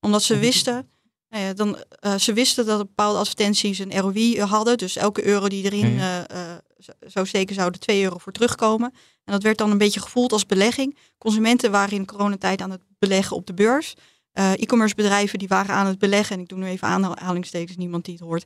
[0.00, 0.88] Omdat ze wisten,
[1.28, 4.78] nou ja, dan, eh, ze wisten dat bepaalde advertenties een ROI hadden.
[4.78, 6.58] Dus elke euro die erin Ja, eh, eh,
[7.06, 8.92] zou steken, zou er 2 euro voor terugkomen.
[9.24, 10.96] En dat werd dan een beetje gevoeld als belegging.
[11.18, 13.94] Consumenten waren in coronatijd aan het beleggen op de beurs.
[14.32, 18.14] E-commerce bedrijven die waren aan het beleggen, en ik doe nu even aanhalingstekens, niemand die
[18.14, 18.44] het hoort,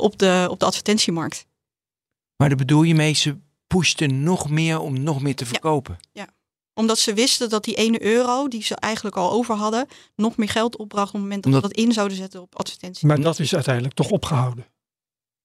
[0.00, 1.46] op, de, op de advertentiemarkt.
[2.36, 5.98] Maar daar bedoel je mee, ze pushten nog meer om nog meer te verkopen.
[6.80, 10.48] Omdat ze wisten dat die ene euro die ze eigenlijk al over hadden, nog meer
[10.48, 13.06] geld opbracht op het moment dat Omdat- ze dat in zouden zetten op advertentie.
[13.06, 14.66] Maar dat is uiteindelijk toch opgehouden.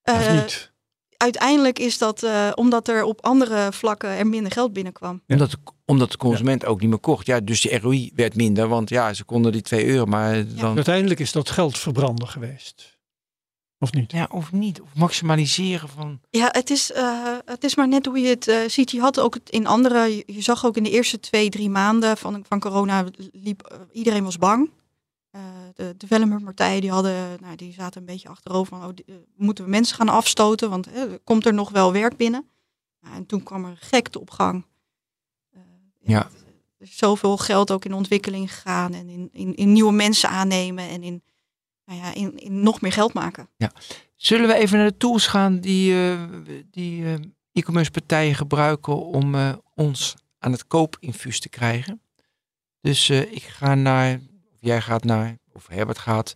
[0.03, 0.71] of Eh, niet?
[1.17, 5.21] uiteindelijk is dat eh, omdat er op andere vlakken er minder geld binnenkwam.
[5.25, 5.35] Ja.
[5.35, 7.25] Omdat, de, omdat de consument ook niet meer kocht.
[7.25, 10.75] Ja, dus de ROI werd minder, want ja, ze konden die 2 euro, maar dan...
[10.75, 12.94] Uiteindelijk is dat geld verbranden geweest.
[13.85, 14.11] Of niet?
[14.11, 14.81] Ja, of niet.
[14.81, 16.19] Of maximaliseren van...
[16.29, 18.91] Ja, het is, eh, het is maar net hoe je het eh, ziet.
[18.91, 21.69] Je had ook het in andere, je, je zag ook in de eerste twee, drie
[21.69, 24.69] maanden van, van corona, liep, eh, iedereen was bang.
[25.31, 25.41] Eh,
[25.75, 29.05] de developmentpartijen die hadden, nou, die zaten een beetje achterover van, oh, die-
[29.35, 30.87] moeten we mensen gaan afstoten, want
[31.23, 32.45] komt er nog wel werk binnen?
[33.01, 34.65] Nou, en toen kwam er gekte op gang.
[35.53, 35.59] Eh,
[36.03, 36.29] Ja.
[36.77, 40.89] Er is zoveel geld ook in ontwikkeling gegaan en in, in, in nieuwe mensen aannemen
[40.89, 41.23] en in,
[41.85, 43.49] nou ja, in, in nog meer geld maken.
[44.15, 46.19] Zullen we even naar de tools gaan die, eh,
[46.71, 47.13] die eh,
[47.51, 52.01] e-commerce partijen gebruiken om eh, ons aan het koopinfuus te krijgen?
[52.81, 54.13] Dus eh, ik ga naar,
[54.51, 56.35] of jij gaat naar, of Herbert gaat,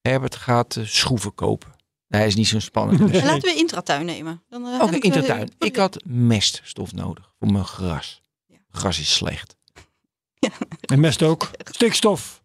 [0.00, 1.78] Herbert gaat schroeven kopen.
[2.08, 2.98] Nee, is niet zo spannend.
[2.98, 4.42] Dus- En laten we intratuin nemen.
[4.48, 5.50] Dan, eh, Oké, heb ik, in de eh, tuin.
[5.58, 8.22] Ik had meststof nodig voor mijn gras.
[8.46, 8.56] Ja.
[8.70, 9.56] Gras is slecht.
[10.80, 11.50] En mest ook.
[11.70, 12.39] Stikstof.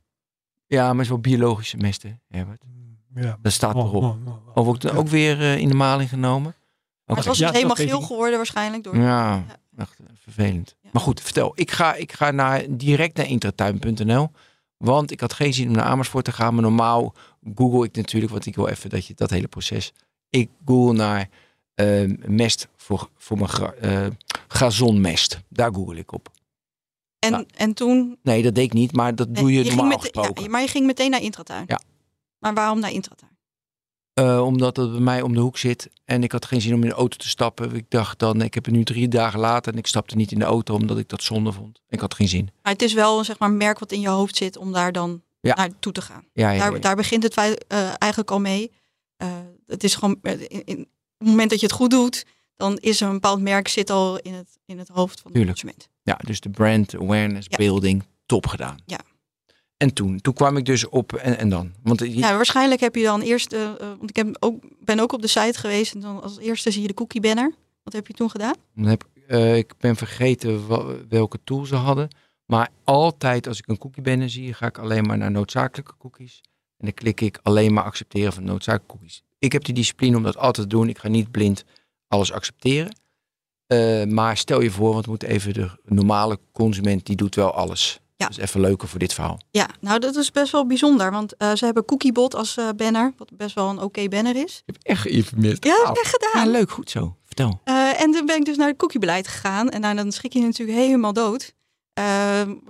[0.75, 2.61] Ja, maar het is wel biologische mesten, Herbert.
[3.15, 3.37] Ja.
[3.41, 3.93] Dat staat erop.
[3.95, 4.57] Oh, oh, oh.
[4.57, 4.91] Of ook, Ja.
[4.91, 6.55] ook weer eh, in de maling genomen.
[7.05, 8.97] Maar het was Ja, dus helemaal geel geworden waarschijnlijk door.
[8.97, 9.45] Ja,
[9.77, 10.75] echt eh, vervelend.
[10.81, 10.89] Ja.
[10.91, 11.51] Maar goed, vertel.
[11.55, 14.31] Ik ga, ik ga naar, direct naar intratuin.nl.
[14.77, 16.53] Want ik had geen zin om naar Amersfoort te gaan.
[16.53, 17.13] Maar normaal
[17.55, 19.93] google ik natuurlijk, want ik wil even dat je dat hele proces.
[20.29, 21.29] Ik google naar
[21.75, 24.05] eh, mest voor, voor mijn gra, eh,
[24.47, 25.39] gazonmest.
[25.49, 26.29] Daar google ik op.
[27.25, 27.45] En, Ja.
[27.55, 28.17] en toen...
[28.23, 30.43] Nee, dat deed ik niet, maar dat doe je, ging normaal met, gesproken.
[30.43, 31.63] ja, maar je ging meteen naar intratuin.
[31.67, 31.79] Ja.
[32.39, 33.33] Maar waarom naar intratuin?
[34.13, 35.89] Eh, omdat het bij mij om de hoek zit.
[36.05, 37.75] En ik had geen zin om in de auto te stappen.
[37.75, 39.71] Ik dacht dan, ik heb het nu drie dagen later.
[39.73, 41.81] En ik stapte niet in de auto omdat ik dat zonde vond.
[41.89, 42.49] Ik had geen zin.
[42.61, 44.91] Maar het is wel zeg maar, een merk wat in je hoofd zit om daar
[44.91, 45.55] dan Ja.
[45.55, 46.25] naartoe te gaan.
[46.33, 47.53] Ja, ja, Daar, daar begint het eh,
[47.97, 48.71] eigenlijk al mee.
[49.17, 49.27] Eh,
[49.67, 52.77] het is gewoon, eh, in, in, op het moment dat je het goed doet, dan
[52.77, 55.59] is er een bepaald merk zit al in het, in het hoofd van de Tuurlijk.
[55.59, 55.89] consument.
[56.05, 57.57] Ja, dus de brand awareness Ja.
[57.57, 58.77] building, top gedaan.
[58.85, 58.99] Ja.
[59.77, 61.73] En toen, toen kwam ik dus op en, en dan.
[61.83, 64.99] Want je- Ja, waarschijnlijk heb je dan eerst, eh, eh, want ik heb ook, ben
[64.99, 67.53] ook op de site geweest en dan als eerste zie je de cookie banner.
[67.83, 68.53] Wat heb je toen gedaan?
[68.75, 70.67] dan heb, eh, ik ben vergeten
[71.09, 72.07] welke tool ze hadden.
[72.45, 76.41] Maar altijd als ik een cookie banner zie, ga ik alleen maar naar noodzakelijke cookies.
[76.77, 79.23] En dan klik ik alleen maar accepteren van noodzakelijke cookies.
[79.39, 80.89] Ik heb die discipline om dat altijd te doen.
[80.89, 81.63] Ik ga niet blind
[82.07, 82.95] alles accepteren.
[83.67, 87.53] Eh, maar stel je voor, want we moeten even de normale consument, die doet wel
[87.53, 87.99] alles.
[88.15, 88.27] Ja.
[88.27, 89.39] Dat is even leuker voor dit verhaal.
[89.51, 93.13] Ja, nou dat is best wel bijzonder, want eh, ze hebben Cookiebot als eh, banner,
[93.17, 94.63] wat best wel een oké banner is.
[94.65, 95.63] Je hebt echt geïnformeerd.
[95.63, 96.45] Ja, dat heb ik echt gedaan.
[96.45, 97.15] Ja, leuk, goed zo.
[97.23, 97.61] Vertel.
[97.97, 99.69] En toen ben ik dus naar het cookiebeleid gegaan.
[99.69, 101.53] En nou, dan schrik je natuurlijk helemaal dood.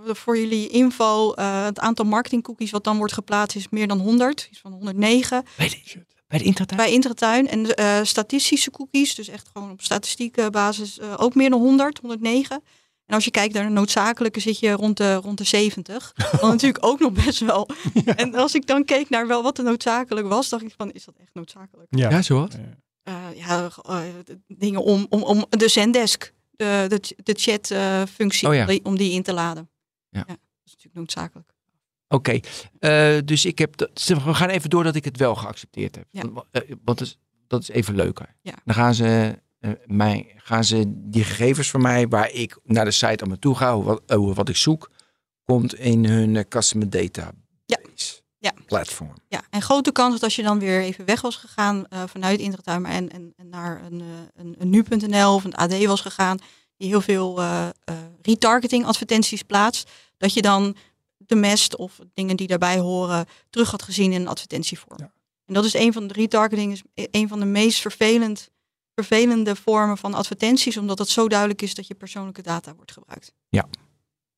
[0.05, 4.47] Voor jullie info, eh, het aantal marketingcookies wat dan wordt geplaatst is meer dan 100.
[4.51, 6.79] Iets van 109 Bij de, bij de intratuin?
[6.79, 7.47] bij Intratuin.
[7.47, 11.97] En eh, statistische cookies, dus echt gewoon op statistieke basis, eh, ook meer dan 100,
[11.97, 12.63] 109.
[13.05, 16.13] En als je kijkt naar de noodzakelijke zit je rond de, rond de 70.
[16.31, 17.69] Wat natuurlijk ook nog best wel.
[18.15, 21.05] En als ik dan keek naar wel wat de noodzakelijk was, dacht ik van, is
[21.05, 21.87] dat echt noodzakelijk?
[21.89, 22.09] Ja.
[22.09, 22.53] Ja, zoals?
[23.03, 23.99] eh, ja, eh,
[24.47, 28.61] dingen om, om, om de Zendesk, de, de, de chat-functie, Oh ja.
[28.61, 29.69] om, die, om die in te laden.
[30.09, 30.23] Ja.
[30.27, 31.53] dat is natuurlijk noodzakelijk.
[32.07, 32.39] Oké,
[32.79, 33.77] eh, dus ik heb.
[33.77, 36.05] dat- we gaan even door dat ik het wel geaccepteerd heb.
[36.11, 36.21] Ja.
[36.31, 38.35] Want, eh, want dat, is, dat is even leuker.
[38.41, 38.53] Ja.
[38.65, 39.39] Dan gaan ze,
[39.85, 43.55] mij, gaan ze die gegevens van mij, waar ik naar de site aan me toe
[43.55, 44.01] ga, wat,
[44.35, 44.91] wat ik zoek,
[45.43, 48.53] komt in hun customer database Ja.
[48.65, 49.13] platform.
[49.27, 52.85] Ja, en grote kans dat als je dan weer even weg was gegaan vanuit Intratuin
[52.85, 54.03] en, en, en naar een,
[54.35, 56.37] een, een nu.nl of een AD was gegaan,
[56.77, 57.41] die heel veel
[58.21, 60.75] retargeting advertenties plaatst, dat je dan
[61.27, 64.99] de mest of dingen die daarbij horen terug had gezien in een advertentievorm.
[64.99, 65.11] Ja.
[65.45, 68.49] En dat is een van de retargeting is e- een van de meest vervelend,
[68.93, 73.33] vervelende vormen van advertenties, omdat het zo duidelijk is dat je persoonlijke data wordt gebruikt.
[73.49, 73.67] Ja.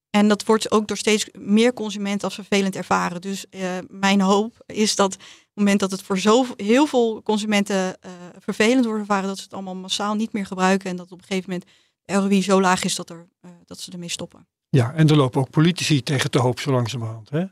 [0.10, 3.22] En dat wordt ook door steeds meer consumenten als vervelend ervaren.
[3.22, 7.22] Dus eh, mijn hoop is dat op het moment dat het voor zo heel veel
[7.24, 11.12] consumenten eh, vervelend wordt ervaren, dat ze het allemaal massaal niet meer gebruiken en dat
[11.12, 11.70] op een gegeven moment
[12.06, 14.48] ROI zo laag is dat, er, eh, dat ze ermee stoppen.
[14.70, 17.30] Ja, en er lopen ook politici tegen te hoop zo langzamerhand.
[17.30, 17.44] Hè?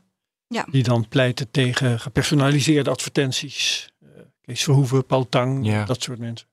[0.48, 0.66] Ja.
[0.70, 3.88] Die dan pleiten tegen gepersonaliseerde advertenties.
[4.00, 4.08] Eh,
[4.40, 5.84] Kees Verhoeven, Paul Tang, Ja.
[5.84, 6.48] dat soort mensen.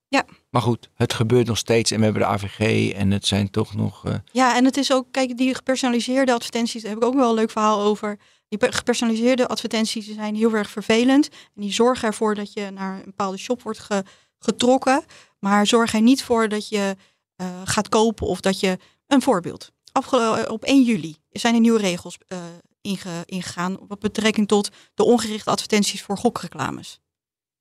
[0.50, 3.76] Maar goed, het gebeurt nog steeds en we hebben de AVG en het zijn toch
[3.76, 4.06] nog.
[4.06, 7.30] eh, Ja, en het is ook, kijk, die gepersonaliseerde advertenties, daar heb ik ook wel
[7.30, 8.18] een leuk verhaal over.
[8.48, 11.30] Die pe- gepersonaliseerde advertenties zijn heel erg vervelend.
[11.30, 14.04] En die zorgen ervoor dat je naar een bepaalde shop wordt ge-
[14.40, 15.04] getrokken.
[15.40, 16.96] Maar zorg er niet voor dat je
[17.36, 18.78] eh, gaat kopen of dat je.
[19.08, 19.72] Een voorbeeld.
[19.94, 22.38] Afgelo- op 1 juli zijn er nieuwe regels eh,
[22.82, 23.78] inge- ingegaan.
[23.88, 27.00] Wat betrekking tot de ongerichte advertenties voor gokreclames.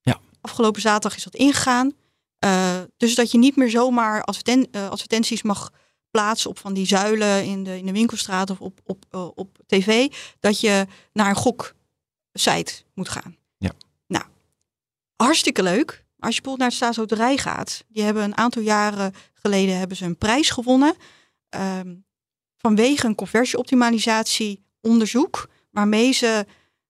[0.01, 0.19] Ja.
[0.41, 1.91] Afgelopen zaterdag is dat ingegaan.
[2.39, 5.71] Eh, dus dat je niet meer zomaar adverten- eh, advertenties mag
[6.11, 9.57] plaatsen op van die zuilen in de, in de winkelstraat of op, op, eh, op
[9.65, 13.37] tv, dat je naar een goksite moet gaan.
[13.57, 13.71] Ja.
[14.07, 14.25] Nou,
[15.15, 16.05] hartstikke leuk.
[16.19, 20.05] Als je bijvoorbeeld naar het staatsloterij gaat, die hebben een aantal jaren geleden hebben ze
[20.05, 20.95] een prijs gewonnen
[21.49, 21.95] ehm,
[22.67, 26.45] vanwege een conversieoptimalisatie onderzoek, waarmee ze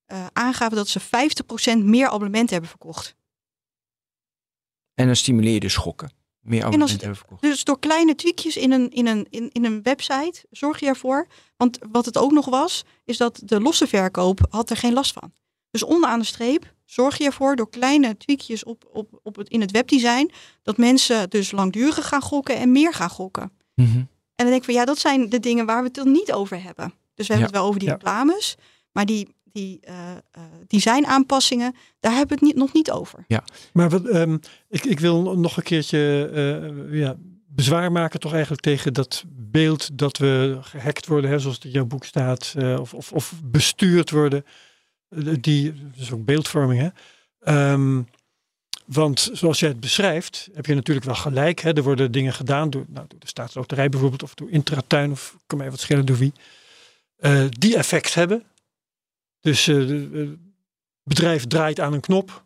[0.06, 3.16] eh, aangaven dat ze 50% meer abonnementen hebben verkocht.
[4.94, 6.12] en dan stimuleer je de schokken.
[6.40, 7.42] Meer als- abonnementen hebben verkocht.
[7.42, 11.28] Dus door kleine tweakjes in een, in, een, in, in een website zorg je ervoor.
[11.58, 15.14] Want wat het ook nog was, is dat de losse verkoop had er geen last
[15.14, 15.34] van.
[15.72, 19.62] Dus onderaan de streep zorg je ervoor door kleine tweakjes op, op, op het, in
[19.62, 20.32] het webdesign.
[20.62, 23.52] Dat mensen dus langdurig gaan gokken en meer gaan gokken.
[23.76, 24.04] Mhm.
[24.36, 26.32] En dan denk ik van ja, dat zijn de dingen waar we het dan niet
[26.32, 26.94] over hebben.
[27.16, 27.44] Dus we hebben Ja.
[27.46, 27.94] het wel over die Ja.
[27.94, 28.56] reclames.
[28.92, 29.94] Maar die, die uh,
[30.68, 33.24] designaanpassingen, daar hebben we het niet, nog niet over.
[33.28, 33.44] Ja.
[33.74, 36.30] Maar wat, um, ik, ik wil nog een keertje
[36.92, 37.16] uh, ja,
[37.48, 41.72] bezwaar maken toch eigenlijk tegen dat beeld dat we gehackt worden, hè, zoals het in
[41.72, 44.46] jouw boek staat, uh, of, of, of, bestuurd worden.
[45.40, 46.92] Die, dat is ook beeldvorming,
[47.40, 47.72] hè.
[47.72, 48.08] Um,
[48.86, 51.60] want zoals jij het beschrijft, heb je natuurlijk wel gelijk.
[51.60, 51.74] Hè?
[51.74, 55.58] Er worden dingen gedaan door, nou, door de staatsloterij bijvoorbeeld, of door Intratuin, of kan
[55.58, 56.34] mij wat schelen door wie.
[57.20, 58.44] Uh, die effect hebben.
[59.40, 60.38] Dus uh, het
[61.04, 62.44] bedrijf draait aan een knop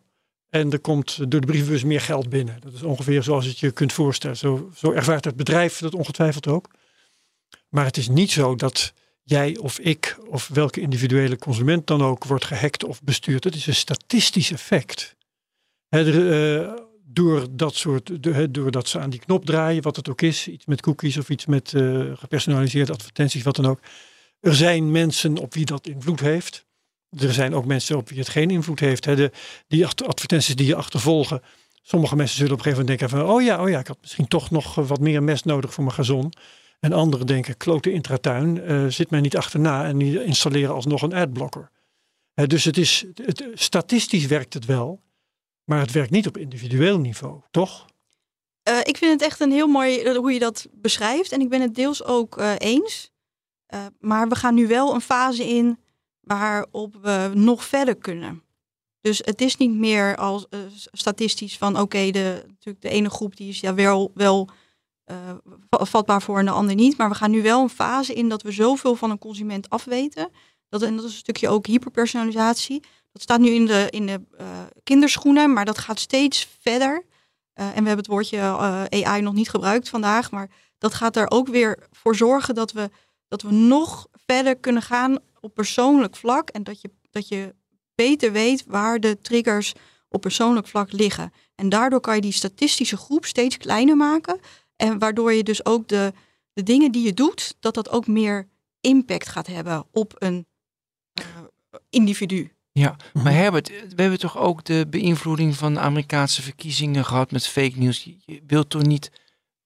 [0.50, 2.60] en er komt door de brievenbus meer geld binnen.
[2.60, 4.36] Dat is ongeveer zoals het je kunt voorstellen.
[4.36, 6.70] Zo, zo ervaart het bedrijf dat ongetwijfeld ook.
[7.68, 12.24] Maar het is niet zo dat jij of ik of welke individuele consument dan ook
[12.24, 13.44] wordt gehackt of bestuurd.
[13.44, 15.16] Het is een statistisch effect.
[15.88, 16.04] He,
[16.60, 16.72] uh,
[17.04, 20.66] door dat soort, de, doordat ze aan die knop draaien, wat het ook is, iets
[20.66, 23.80] met cookies of iets met uh, gepersonaliseerde advertenties, wat dan ook.
[24.40, 26.66] Er zijn mensen op wie dat invloed heeft.
[27.18, 29.04] Er zijn ook mensen op wie het geen invloed heeft.
[29.04, 29.30] He, de,
[29.68, 31.42] die advertenties die je achtervolgen.
[31.82, 33.98] Sommige mensen zullen op een gegeven moment denken van, oh ja, oh ja, ik had
[34.00, 36.32] misschien toch nog wat meer mest nodig voor mijn gazon.
[36.80, 41.70] En anderen denken, klote intratuin, zit mij niet achterna en die installeren alsnog een adblocker.
[42.34, 45.00] Dus het is, het, statistisch werkt het wel.
[45.68, 47.86] Maar het werkt niet op individueel niveau, toch?
[48.68, 51.32] Uh, ik vind het echt een heel mooi hoe je dat beschrijft.
[51.32, 53.10] En ik ben het deels ook uh, eens.
[53.98, 55.78] Maar we gaan nu wel een fase in
[56.20, 58.42] waarop we nog verder kunnen.
[59.00, 60.46] Dus het is niet meer als
[60.92, 64.48] statistisch van oké, de, natuurlijk de ene groep die is ja wel, wel
[65.68, 66.96] vatbaar voor en de ander niet.
[66.96, 70.30] Maar we gaan nu wel een fase in dat we zoveel van een consument afweten.
[70.68, 72.82] Dat, en dat is een stukje ook hyperpersonalisatie
[73.18, 74.46] dat staat nu in de, in de uh,
[74.82, 77.04] kinderschoenen, maar dat gaat steeds verder.
[77.54, 81.16] Uh, en we hebben het woordje uh, AI nog niet gebruikt vandaag, maar dat gaat
[81.16, 82.90] er ook weer voor zorgen dat we,
[83.28, 86.48] dat we nog verder kunnen gaan op persoonlijk vlak.
[86.48, 87.54] En dat je, dat je
[87.94, 89.72] beter weet waar de triggers
[90.08, 91.32] op persoonlijk vlak liggen.
[91.54, 94.40] En daardoor kan je die statistische groep steeds kleiner maken.
[94.76, 96.12] En waardoor je dus ook de,
[96.52, 98.48] de dingen die je doet, dat dat ook meer
[98.80, 100.46] impact gaat hebben op een
[101.90, 102.52] individu.
[102.72, 107.46] Ja, maar Herbert, we hebben toch ook de beïnvloeding van de Amerikaanse verkiezingen gehad met
[107.46, 108.04] fake news.
[108.24, 109.10] Je wilt toch niet,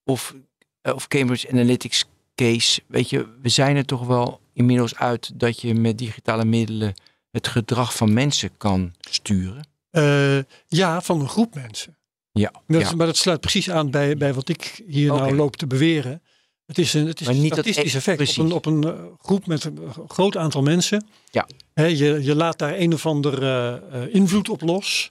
[0.05, 0.35] of,
[0.81, 5.61] eh, of Cambridge Analytics case, weet je, we zijn er toch wel inmiddels uit dat
[5.61, 6.95] je met digitale middelen
[7.31, 9.67] het gedrag van mensen kan sturen?
[9.91, 10.39] Uh,
[10.69, 11.97] ja, van een groep mensen.
[12.33, 12.95] Ja, dat, ja.
[12.95, 15.25] Maar dat sluit precies aan bij, bij wat ik hier okay.
[15.25, 16.23] nou loop te beweren.
[16.73, 18.39] Het is een, het is een statistisch effect precies.
[18.39, 21.07] op een, op een uh, groep met een groot aantal mensen.
[21.31, 21.49] Ja.
[21.75, 25.11] He, je, je laat daar een of ander uh, invloed op los.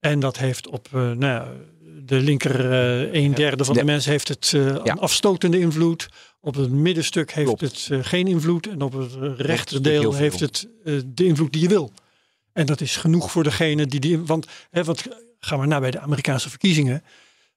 [0.00, 1.52] En dat heeft op uh, nou ja,
[2.04, 2.72] de linker
[3.14, 4.80] een derde van de, de mensen heeft het ja.
[4.84, 6.08] een afstotende invloed.
[6.40, 7.88] Op het middenstuk heeft Klopt.
[7.88, 8.66] het geen invloed.
[8.66, 10.68] En op het rechterdeel heeft het
[11.04, 11.92] de invloed die je wil.
[12.52, 14.18] En dat is genoeg voor degene die die.
[14.18, 15.02] Want, hè, want
[15.40, 17.02] gaan we naar bij de Amerikaanse verkiezingen.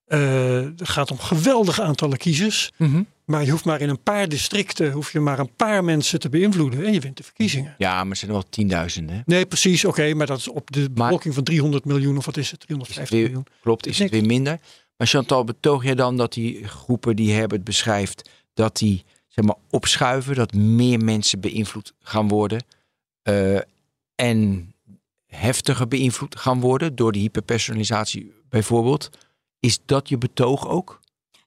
[0.07, 2.71] Het gaat om geweldige aantallen kiezers.
[2.77, 3.07] Mm -hmm.
[3.27, 6.29] Maar je hoeft maar in een paar districten hoef je maar een paar mensen te
[6.29, 7.75] beïnvloeden en je wint de verkiezingen.
[7.77, 9.23] Ja, maar het zijn er wel tienduizenden.
[9.25, 9.85] Nee, precies.
[9.85, 12.59] Oké, okay, maar dat is op de bevolking van 300 miljoen of wat is het?
[12.59, 13.45] 350 weer, miljoen.
[13.61, 14.59] Klopt, is het weer minder.
[14.97, 19.55] Maar Chantal, betoog jij dan dat die groepen die Herbert beschrijft, dat die zeg maar
[19.69, 22.63] opschuiven, dat meer mensen beïnvloed gaan worden
[23.23, 23.59] uh,
[24.15, 24.71] en
[25.25, 29.09] heftiger beïnvloed gaan worden door die hyperpersonalisatie bijvoorbeeld?
[29.59, 30.99] Is dat je betoog ook?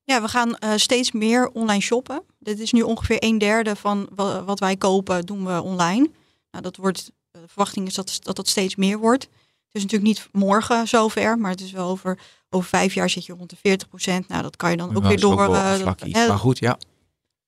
[0.05, 2.23] Ja, we gaan uh, steeds meer online shoppen.
[2.39, 4.09] Dit is nu ongeveer een derde van
[4.45, 6.11] wat wij kopen, doen we online.
[6.51, 9.23] Nou, dat wordt, de verwachting is dat, dat dat steeds meer wordt.
[9.23, 13.27] Het is natuurlijk niet morgen zover, maar het is wel over, over vijf jaar zit
[13.27, 14.29] je rond de 40 procent.
[14.29, 15.47] Nou, dat kan je dan ook weer door.
[15.47, 16.79] Ook uh, dat, uh, maar goed, ja.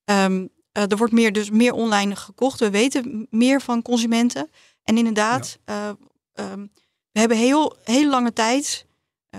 [0.04, 2.58] Um, er wordt meer, dus meer online gekocht.
[2.58, 4.50] We weten meer van consumenten.
[4.84, 5.96] En inderdaad, ja.
[6.34, 6.70] um,
[7.12, 8.86] we hebben heel, heel lange tijd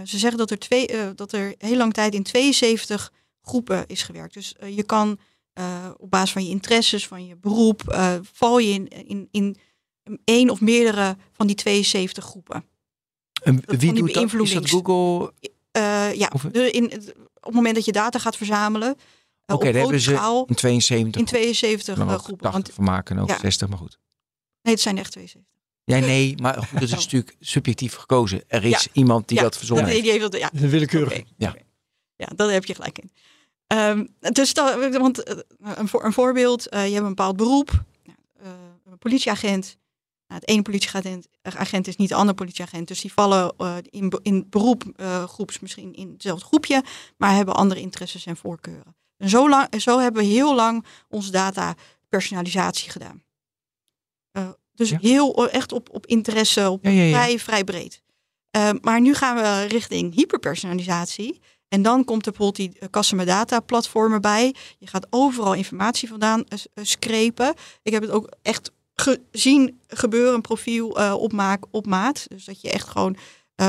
[0.04, 4.04] ze zeggen dat er, twee, uh, dat er heel lang tijd in 72 groepen is
[4.04, 4.34] gewerkt.
[4.34, 5.20] Dus uh, je kan
[5.98, 7.82] op basis van je interesses, van je beroep,
[8.34, 9.58] val je in, in, in
[10.24, 12.66] één of meerdere van die 72 groepen.
[13.44, 14.34] En wie doet dat?
[14.34, 15.34] Is dat Google?
[16.16, 16.86] ja, in,
[17.34, 18.90] op het moment dat je data gaat verzamelen.
[18.92, 22.52] Oké, okay, daar hebben ze schaal, in 72, in 72 groepen.
[22.52, 23.40] 80 van maken ook ja.
[23.40, 24.00] 60, maar goed.
[24.62, 25.53] Nee, het zijn echt 72.
[25.84, 28.44] Ja, nee, maar goed, dat is natuurlijk subjectief gekozen.
[28.48, 28.92] Er is ja.
[28.94, 29.44] iemand die ja.
[29.44, 30.02] dat verzonnen heeft.
[30.02, 30.50] Die heeft dat, ja.
[30.54, 31.12] Een willekeurig.
[31.12, 31.26] Okay.
[31.38, 31.50] Ja.
[31.50, 31.64] Okay.
[32.16, 33.12] ja, daar heb je gelijk in.
[33.78, 37.84] Um, dus dat, want een, voor, een voorbeeld, uh, je hebt een bepaald beroep,
[38.42, 38.48] uh,
[38.86, 39.78] een politieagent.
[40.28, 44.20] Nou, het ene politieagent agent is niet de andere politieagent, dus die vallen uh, in,
[44.22, 46.84] in beroepgroeps misschien in hetzelfde groepje,
[47.18, 48.96] maar hebben andere interesses en voorkeuren.
[49.18, 51.76] En zo, lang, zo hebben we heel lang onze data
[52.10, 53.24] personalisatie gedaan.
[54.76, 54.98] Dus Ja.
[55.02, 56.92] heel echt op, op interesse, op Ja.
[56.92, 58.02] Vrij, vrij breed.
[58.52, 61.40] Eh, maar nu gaan we richting hyperpersonalisatie.
[61.74, 64.56] En dan komt er bijvoorbeeld die eh, customer data platformen bij.
[64.78, 67.54] Je gaat overal informatie vandaan eh, eh, screpen.
[67.84, 72.26] Ik heb het ook echt gezien gebeuren, een profiel opmaak op maat.
[72.28, 73.18] Dus dat je echt gewoon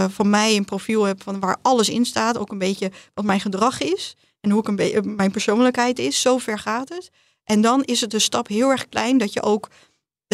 [0.09, 2.39] van mij een profiel hebt van waar alles in staat.
[2.39, 4.17] Ook een beetje wat mijn gedrag is.
[4.41, 6.21] En hoe ik een mijn persoonlijkheid is.
[6.21, 7.11] Zo ver gaat het.
[7.45, 9.69] En dan is het de stap heel erg klein dat je ook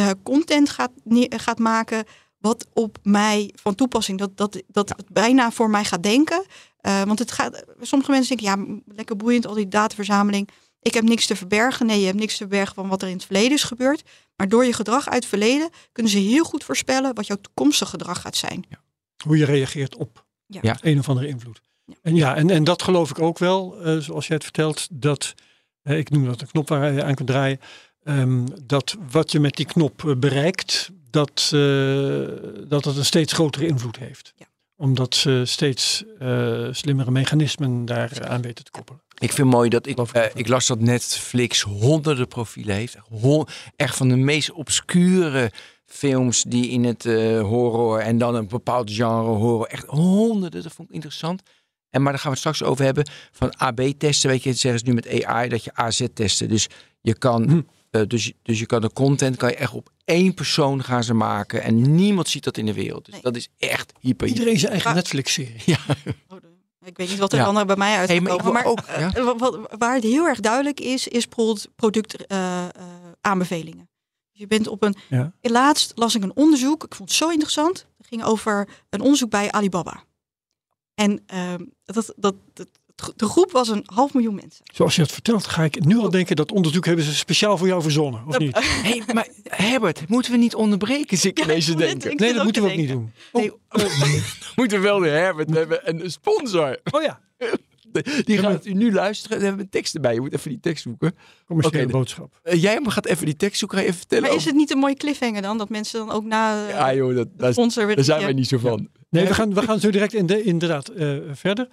[0.01, 0.91] eh, content gaat,
[1.29, 2.05] gaat maken
[2.39, 6.45] wat op mij van toepassing, dat, dat, dat het bijna voor mij gaat denken.
[6.81, 10.49] Eh, want het gaat, sommige mensen denken, ja, lekker boeiend, al die dataverzameling.
[10.83, 11.87] Ik heb niks te verbergen.
[11.87, 14.03] Nee, je hebt niks te verbergen van wat er in het verleden is gebeurd.
[14.37, 17.91] Maar door je gedrag uit het verleden kunnen ze heel goed voorspellen wat jouw toekomstige
[17.91, 18.65] gedrag gaat zijn.
[19.25, 20.79] Hoe je reageert op Ja.
[20.81, 21.61] Een of andere invloed.
[22.03, 25.35] En ja, en, en dat geloof ik ook wel, eh, zoals jij het vertelt, dat,
[25.83, 27.61] ik noem dat een knop waar je aan kunt draaien,
[28.19, 31.61] ehm, dat wat je met die knop eh, bereikt, dat, eh,
[32.69, 34.33] dat het een steeds grotere invloed heeft.
[34.37, 34.47] Ja.
[34.77, 39.03] Omdat ze steeds eh, slimmere mechanismen daar aan weten te koppelen.
[39.19, 39.99] Ik vind mooi dat ik,
[40.35, 42.95] ik eh, las dat Netflix honderden profielen heeft.
[42.95, 43.47] Echt hon-
[43.77, 45.51] Echt van de meest obscure
[45.87, 49.67] films die in het eh, horror en dan een bepaald genre horror.
[49.67, 51.43] Echt honderden, dat vond ik interessant.
[51.91, 53.09] En maar daar gaan we het straks over hebben.
[53.33, 56.49] Van AB testen, weet je, zeggen ze nu met AI dat je AZ testen.
[56.49, 56.67] Dus
[57.01, 57.61] je kan, Hm.
[57.91, 61.05] Eh, dus, je- dus je kan de content kan je echt op één persoon gaan
[61.05, 61.63] ze maken.
[61.63, 63.05] En niemand ziet dat in de wereld.
[63.05, 63.23] Dus Nee.
[63.23, 64.27] dat is echt hyper.
[64.29, 65.77] Iedereen zijn eigen Netflix-serie.
[66.29, 66.49] Oh, de-
[66.85, 67.53] Ik weet niet wat er Ja.
[67.53, 69.15] dan bij mij uit Hey, maar ook, ja.
[69.15, 73.89] eh, wat, wat- waar het heel erg duidelijk is, is bijvoorbeeld productaanbevelingen.
[74.33, 74.95] Dus je bent op een.
[75.09, 75.33] Ja.
[75.41, 76.85] Laatst las ik een onderzoek.
[76.85, 77.87] Ik vond het zo interessant.
[77.99, 80.05] Het ging over een onderzoek bij Alibaba.
[80.95, 82.69] En ehm, dat, dat, dat,
[83.17, 84.65] de groep was een half miljoen mensen.
[84.73, 87.67] Zoals je het vertelt, ga ik nu al denken dat onderzoek hebben ze speciaal voor
[87.67, 88.59] jou verzonnen, of niet?
[88.83, 92.11] Hey, maar Herbert, moeten we niet onderbreken, zit ik ineens denken.
[92.11, 93.13] ik Nee, dat moeten we ook niet doen.
[93.33, 93.53] Nee,
[94.57, 96.81] moeten we wel de Herbert hebben en een sponsor.
[96.91, 97.21] Oh ja,
[98.25, 99.37] Die gaat u nu luisteren.
[99.37, 100.15] Daar hebben we een tekst erbij.
[100.15, 101.15] Je moet even die tekst zoeken.
[101.47, 102.41] commerciële Oké, boodschap.
[102.43, 103.79] Eh, jij gaat even die tekst zoeken.
[103.79, 104.25] Even vertellen.
[104.25, 105.59] Maar is het niet een mooie cliffhanger dan?
[105.59, 108.25] Dat mensen dan ook na eh, Ja joh, dat, de sponsor weer daar zijn een
[108.25, 108.89] wij niet zo van.
[109.09, 111.69] Nee, we gaan, we gaan zo direct in de, inderdaad eh, verder.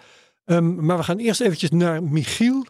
[0.47, 2.65] Ehm, maar we gaan eerst eventjes naar Michiel.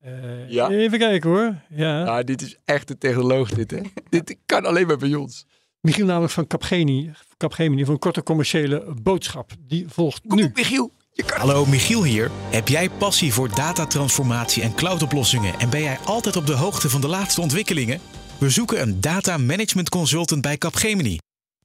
[0.00, 0.68] Eh, Ja.
[0.70, 1.54] Even kijken hoor.
[1.68, 2.04] Ja.
[2.04, 3.80] Ja, dit is echt een technoloog dit hè.
[4.10, 5.46] dit kan alleen maar bij ons.
[5.80, 9.50] Michiel namelijk van Capgemini, Capgemini voor een korte commerciële boodschap.
[9.66, 10.44] Die volgt Kom nu.
[10.44, 10.90] op Michiel.
[11.12, 11.38] Je kan...
[11.40, 12.30] Hallo, Michiel hier.
[12.50, 17.00] Heb jij passie voor datatransformatie en cloudoplossingen en ben jij altijd op de hoogte van
[17.00, 18.00] de laatste ontwikkelingen?
[18.38, 21.18] We zoeken een data management consultant bij Capgemini.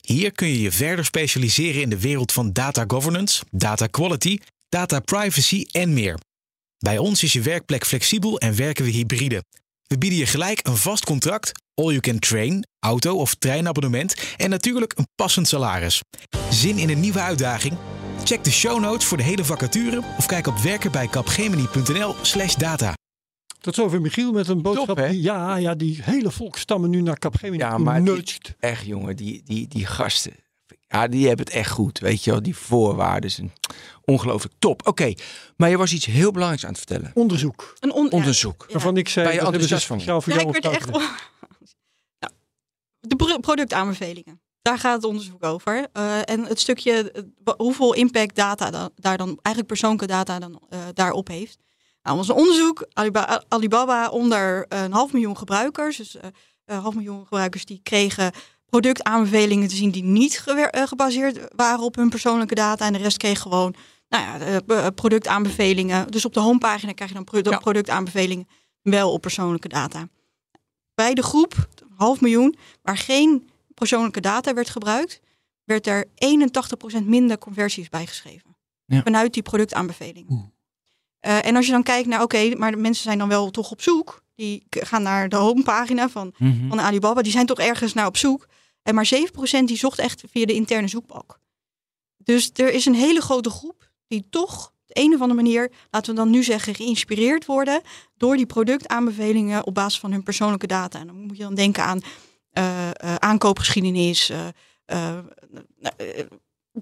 [0.07, 4.39] Hier kun je je verder specialiseren in de wereld van data governance, data quality,
[4.69, 6.19] data privacy en meer.
[6.77, 9.43] Bij ons is je werkplek flexibel en werken we hybride.
[9.87, 14.49] We bieden je gelijk een vast contract, all you can train, auto- of treinabonnement en
[14.49, 16.01] natuurlijk een passend salaris.
[16.51, 17.77] Zin in een nieuwe uitdaging?
[18.23, 22.93] Check de show notes voor de hele vacature of kijk op werkenbijkapgemini.nl slash data.
[23.59, 24.97] Tot zover Michiel met een boodschap.
[25.09, 28.55] die, ja, ja, die hele volkstammen nu naar Capgemini Ja, maar die-.
[28.59, 30.33] Echt jongen, die, die, die gasten.
[30.87, 31.99] Ja, die hebben het echt goed.
[31.99, 33.31] Weet je wel, die voorwaarden.
[33.31, 33.53] zijn
[34.03, 34.87] Ongelooflijk top.
[34.87, 35.13] Oké,
[35.55, 37.11] maar je was iets heel belangrijks aan het vertellen.
[37.13, 37.73] Onderzoek.
[37.79, 38.63] een on- Onderzoek.
[38.67, 38.73] ja.
[38.73, 39.97] Waarvan ik zei, je dat hebben ze van?
[39.99, 40.89] Ja, jou ik werd echt.
[42.19, 42.33] Nou,
[42.99, 44.41] de pro- productaanbevelingen.
[44.61, 45.87] Daar gaat het onderzoek over.
[45.93, 50.61] Eh, en het stukje eh, hoeveel impact data dan, daar dan eigenlijk persoonlijke data dan
[50.69, 51.57] eh, daarop heeft.
[52.07, 52.87] Nou, een onderzoek.
[52.93, 55.97] Alibaba, Alibaba onder een half miljoen gebruikers.
[55.97, 56.29] Dus eh,
[56.65, 58.31] een half miljoen gebruikers die kregen
[58.65, 62.85] productaanbevelingen te zien die niet eh, gebaseerd waren op hun persoonlijke data.
[62.85, 63.75] En de rest kreeg gewoon
[64.09, 66.11] nou ja, eh, productaanbevelingen.
[66.11, 68.47] Dus op de homepagina krijg je dan productaanbevelingen
[68.81, 70.07] wel op persoonlijke data.
[70.93, 75.19] Bij de groep, half miljoen, waar geen persoonlijke data werd gebruikt,
[75.63, 78.55] werd er 81% minder conversies bijgeschreven.
[78.85, 79.01] Ja.
[79.01, 80.55] Vanuit die productaanbeveling.
[81.19, 83.71] Eh, en als je dan kijkt naar, oké, maar de mensen zijn dan wel toch
[83.71, 84.23] op zoek.
[84.35, 86.67] Die gaan naar de homepagina van, Mhm.
[86.67, 87.21] van Alibaba.
[87.21, 88.47] Die zijn toch ergens naar op zoek.
[88.83, 91.39] En maar 7% die zocht echt via de interne zoekbalk.
[92.17, 95.71] Dus er is een hele grote groep die toch op de een of andere manier,
[95.91, 97.81] laten we dan nu zeggen, geïnspireerd worden
[98.17, 100.99] door die productaanbevelingen op basis van hun persoonlijke data.
[100.99, 102.01] En dan moet je dan denken aan
[102.51, 104.29] eh, aankoopgeschiedenis,
[104.85, 105.17] eh,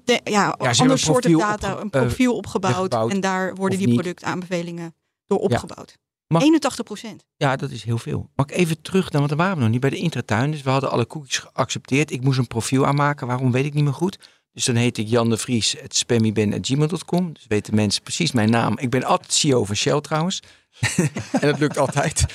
[0.03, 2.75] de- ja, een soorten data, een eh, profiel opgebouwd.
[2.75, 3.95] gebouwd, en daar worden die niet.
[3.95, 4.95] productaanbevelingen
[5.27, 5.97] door opgebouwd.
[6.27, 7.25] Mag- 81 procent.
[7.37, 8.29] Ja, dat is heel veel.
[8.35, 10.51] Mag ik even terug dan, want daar waren we nog niet bij de intratuin.
[10.51, 12.11] Dus we hadden alle cookies geaccepteerd.
[12.11, 13.27] Ik moest een profiel aanmaken.
[13.27, 14.19] Waarom weet ik niet meer goed.
[14.51, 17.33] Dus dan heet ik Jan de Vries, het spammyben.gmail.com.
[17.33, 18.77] Dus weten mensen precies mijn naam.
[18.77, 20.39] Ik ben altijd CEO van Shell trouwens.
[21.31, 22.25] en dat lukt altijd.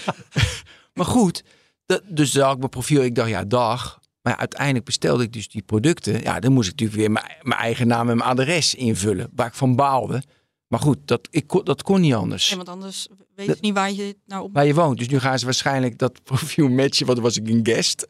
[0.95, 1.45] maar goed,
[1.87, 3.03] dat, dus had ik mijn profiel.
[3.03, 4.00] Ik dacht, ja, dag.
[4.23, 6.23] Maar uiteindelijk bestelde ik dus die producten.
[6.23, 9.29] Ja, dan moest ik natuurlijk weer mijn, mijn eigen naam en mijn adres invullen.
[9.35, 10.23] Waar ik van baalde.
[10.69, 12.53] Maar goed, dat, ik, kon- dat kon niet anders.
[12.55, 14.53] Want anders weet je niet waar je nou op...
[14.55, 14.99] Waar je woont.
[14.99, 17.07] Dus nu gaan ze waarschijnlijk dat profiel matchen.
[17.07, 18.07] Want dan was ik een guest.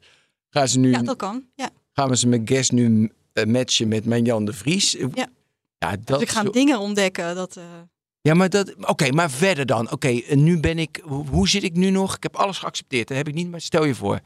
[0.51, 1.45] Gaan ze nu, Ja, dat kan.
[1.55, 1.71] Ja.
[1.93, 4.93] gaan we ze met guest nu eh, matchen met mijn Jan de Vries?
[4.93, 5.27] Ja.
[5.79, 7.35] Ja, dat Dus ik ga dingen ontdekken.
[7.35, 7.65] Dat, eh,
[8.21, 8.75] Ja, maar dat.
[8.87, 9.91] Oké, maar verder dan.
[9.93, 11.01] Oké, nu ben ik.
[11.05, 12.17] Hoe hoe zit ik nu nog?
[12.17, 13.09] Ik heb alles geaccepteerd.
[13.09, 13.51] Dat heb ik niet.
[13.51, 14.21] Maar stel je voor.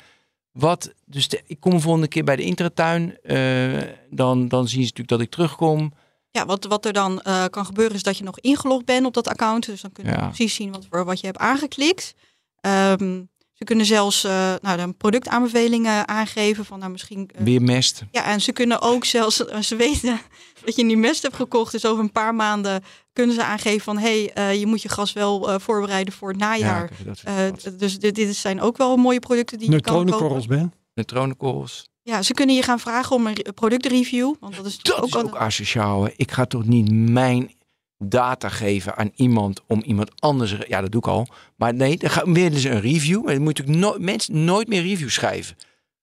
[0.55, 0.93] Wat.
[1.07, 3.19] Dus de- ik kom de volgende keer bij de intratuin.
[3.23, 5.93] eh, dan, dan zien ze natuurlijk dat ik terugkom.
[6.31, 9.15] ja, wat, wat er dan eh, kan gebeuren is dat je nog ingelogd bent op
[9.15, 9.67] dat account.
[9.67, 10.19] Dus dan kunnen Ja.
[10.21, 12.15] we precies zien wat, voor wat je hebt aangeklikt.
[12.61, 13.23] Ehm,
[13.65, 16.65] ze kunnen zelfs eh nou, dan productaanbevelingen aangeven.
[16.65, 18.05] Van, nou, misschien, eh, Weer mest.
[18.11, 20.21] Ja, en ze kunnen ook zelfs, als ze weten
[20.65, 23.99] dat je nu mest hebt gekocht, dus over een paar maanden kunnen ze aangeven van
[23.99, 26.91] hé, hey, eh, je moet je gas wel eh, voorbereiden voor het najaar.
[27.25, 27.35] Eh,
[27.79, 30.05] dus dit, dit zijn ook wel mooie producten die je kan kopen.
[30.07, 30.73] Neutronenkorrels, Ben.
[30.95, 31.89] Neutronenkorrels.
[32.03, 35.07] Ja, ze kunnen je gaan vragen om een re- productreview, want dat is Dat ook
[35.07, 36.05] is al- ook asociaal.
[36.05, 36.11] hè.
[36.17, 37.51] Ik ga toch niet mijn
[37.99, 40.57] data geven aan iemand om iemand anders.
[40.69, 41.27] Ja, dat doe ik al.
[41.57, 43.25] Maar nee, dan gaan willen ze een review.
[43.25, 45.57] Maar dan moet ik no mensen nooit meer reviews schrijven.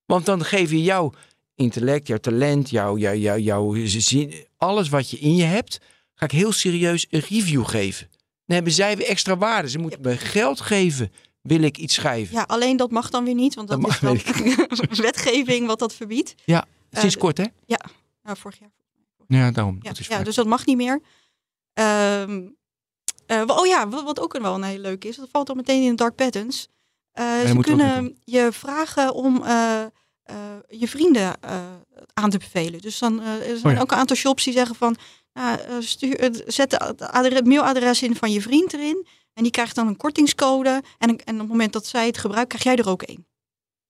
[0.05, 1.13] Want dan geef je jouw
[1.55, 5.79] intellect, jouw talent, jouw, jouw, jouw, jouw zin, alles wat je in je hebt,
[6.13, 8.07] ga ik heel serieus een review geven.
[8.45, 9.69] Dan hebben zij weer extra waarde.
[9.69, 11.11] Ze moeten me geld geven.
[11.41, 12.35] Wil ik iets schrijven?
[12.35, 15.79] Ja, alleen dat mag dan weer niet, want dat, Dat is mag, dan wetgeving wat
[15.79, 16.35] dat verbiedt.
[16.91, 17.45] Sinds eh, kort, hè?
[18.23, 18.71] Nou, vorig jaar.
[19.27, 19.75] Ja, daarom.
[19.81, 21.01] Ja, dat is ja dus dat mag niet meer.
[21.73, 22.41] Ehm,
[23.25, 25.89] eh, oh ja, wat, ook wel een hele leuke is, dat valt al meteen in
[25.89, 26.67] de dark patterns.
[27.11, 29.83] Eh, ze kunnen je vragen om eh,
[30.67, 31.35] je vrienden
[32.13, 32.81] aan te bevelen.
[32.81, 33.81] Dus dan er zijn ja.
[33.81, 34.95] ook een aantal shops die zeggen van,
[35.33, 36.71] nou, stuur, zet
[37.11, 39.07] het mailadres in van je vriend erin.
[39.33, 40.83] En die krijgt dan een kortingscode.
[40.97, 43.25] En, en op het moment dat zij het gebruikt, krijg jij er ook één.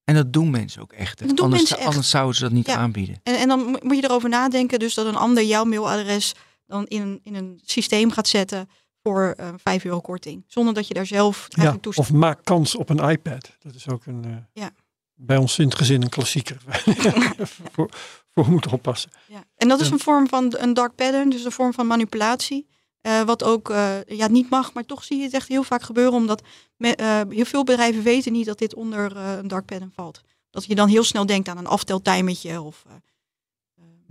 [0.04, 1.22] En dat doen mensen ook echt.
[1.22, 1.88] anders, mensen echt.
[1.88, 2.76] anders zouden ze dat niet Ja.
[2.76, 3.20] aanbieden.
[3.24, 6.34] En, en dan mo- moet je erover nadenken, dus dat een ander jouw mailadres
[6.72, 8.70] dan in een, in een systeem gaat zetten
[9.04, 10.44] voor eh 5 euro korting.
[10.48, 12.06] Zonder dat je daar zelf Ja, toestaat.
[12.06, 13.52] of maak kans op een iPad.
[13.60, 14.72] Dat is ook een, eh, Ja.
[15.14, 16.58] bij ons in het gezin een klassieker.
[17.72, 17.90] voor,
[18.32, 19.12] voor moeten oppassen.
[19.28, 19.44] Ja.
[19.56, 22.68] En dat is een vorm van een dark pattern, dus een vorm van manipulatie.
[23.02, 23.68] Eh, wat ook
[24.08, 26.14] ja, niet mag, maar toch zie je het echt heel vaak gebeuren.
[26.14, 26.42] Omdat
[26.78, 30.22] me- heel veel bedrijven weten niet dat dit onder een dark pattern valt.
[30.50, 32.62] Dat je dan heel snel denkt aan een afteltimertje.
[32.62, 32.84] Of,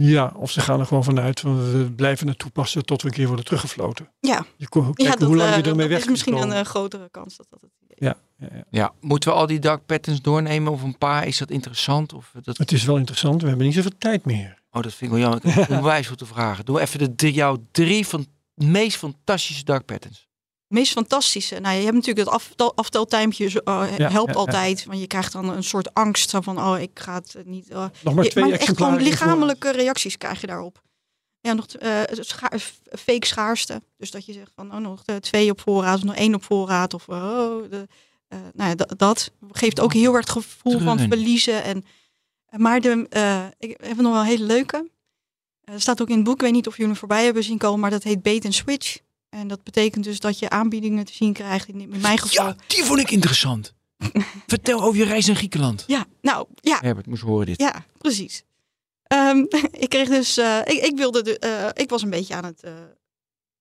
[0.03, 1.41] Ja, of ze gaan er gewoon vanuit.
[1.41, 4.09] van we blijven het toepassen tot we een keer worden teruggefloten.
[4.21, 4.45] Ja.
[4.57, 6.53] Je kon ja, kijken dat, hoe lang eh, je ermee dat weg is misschien een
[6.53, 8.07] eh, grotere kans dat dat het idee is.
[8.07, 8.65] Ja, ja, ja.
[8.71, 11.27] Ja, moeten we al die dark patterns doornemen of een paar?
[11.27, 12.13] Is dat interessant?
[12.13, 12.59] Of dat...
[12.59, 13.43] Het is wel interessant.
[13.43, 14.63] We hebben niet zoveel tijd meer.
[14.73, 15.47] Oh, dat vind ik wel jammer.
[15.47, 16.65] Ik heb onwijs veel te vragen.
[16.65, 20.29] Doe even de, drie- jouw drie van meest fantastische dark patterns.
[20.71, 21.59] Meest fantastische.
[21.61, 24.33] Nou, je hebt natuurlijk het aftel, uh, Ja, helpt ja, ja.
[24.33, 24.85] altijd.
[24.85, 27.69] Want je krijgt dan een soort angst van, oh, ik ga het niet.
[27.71, 30.83] eh, Nog maar je- twee maar echt gewoon lichamelijke reacties krijg je daarop.
[31.41, 32.51] Ja, nog eh, scha-
[32.99, 33.83] fake schaarste.
[33.97, 36.45] Dus dat je zegt van, oh, nog eh, twee op voorraad of nog één op
[36.45, 36.95] voorraad.
[36.95, 37.87] Of oh, de,
[38.29, 41.63] eh, nou ja, dat, dat geeft ook heel erg het gevoel van verliezen.
[41.65, 41.85] En,
[42.51, 43.07] maar de,
[43.59, 44.91] ik heb nog wel een hele leuke.
[45.65, 47.59] Er staat ook in het boek, ik weet niet of jullie hem voorbij hebben zien
[47.59, 48.99] komen, maar dat heet bait and switch.
[49.31, 51.69] En dat betekent dus dat je aanbiedingen te zien krijgt.
[51.69, 52.47] In, in mijn geval.
[52.47, 53.75] Ja, die vond ik interessant.
[54.47, 55.85] Vertel over je reis naar Griekenland.
[55.87, 57.61] Ja, nou ja, Herbert moest horen dit.
[57.61, 58.43] ja, precies.
[59.03, 59.45] Ehm,
[59.85, 62.63] ik kreeg dus, eh, ik, ik wilde, de, eh, ik was een beetje aan het
[62.63, 62.73] eh,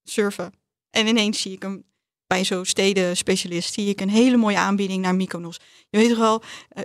[0.04, 0.54] surfen.
[0.90, 1.84] En ineens zie ik hem
[2.28, 5.60] bij zo'n stedenspecialist, zie ik een hele mooie aanbieding naar Mykonos.
[5.90, 6.84] Je weet toch wel, eh,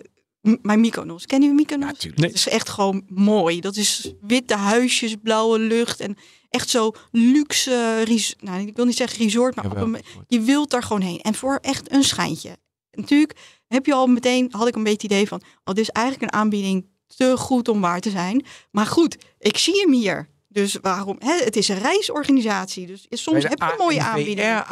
[0.62, 1.26] mijn Mykonos.
[1.26, 1.86] Ken je Mykonos?
[1.86, 2.20] natuurlijk.
[2.20, 2.28] Nee.
[2.30, 3.60] Het is echt gewoon mooi.
[3.60, 6.16] Dat is witte huisjes, blauwe lucht en
[6.54, 9.96] echt zo luxe, res- nou ik wil niet zeggen resort, maar op een,
[10.28, 11.20] je wilt daar gewoon heen.
[11.20, 12.56] En voor echt een schijntje.
[12.90, 13.38] Natuurlijk
[13.68, 16.32] heb je al meteen, had ik een beetje het idee van, oh, dit is eigenlijk
[16.32, 16.86] een aanbieding
[17.16, 18.44] te goed om waar te zijn.
[18.70, 20.28] Maar goed, ik zie hem hier.
[20.48, 21.16] Dus waarom?
[21.18, 22.86] Hè, het is een reisorganisatie.
[22.86, 24.66] Dus soms heb je mooie ANVR aanbiedingen.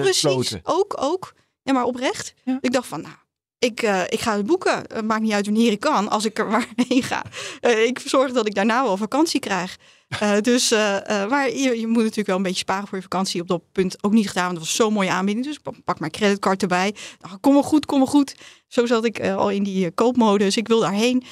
[0.00, 0.24] Precies,
[0.62, 1.32] ook, ook.
[1.62, 2.34] Ja, maar oprecht.
[2.44, 2.58] Ja.
[2.60, 3.14] Ik dacht van, nou,
[3.58, 4.84] ik, eh, ik ga het boeken.
[4.94, 7.24] Het maakt niet uit wanneer ik kan, als ik er maar heen ga.
[7.60, 9.76] Eh, ik zorg dat ik daarna wel vakantie krijg.
[10.08, 13.40] Eh, dus, eh, maar je, je moet natuurlijk wel een beetje sparen voor je vakantie.
[13.40, 15.46] Op dat punt ook niet gedaan, want dat was zo'n mooie aanbieding.
[15.46, 16.94] Dus ik pak- mijn creditcard erbij.
[17.20, 18.34] Nou, kom maar goed, kom maar goed.
[18.66, 20.56] Zo zat ik al in die koopmodus.
[20.56, 21.22] Ik wil daarheen.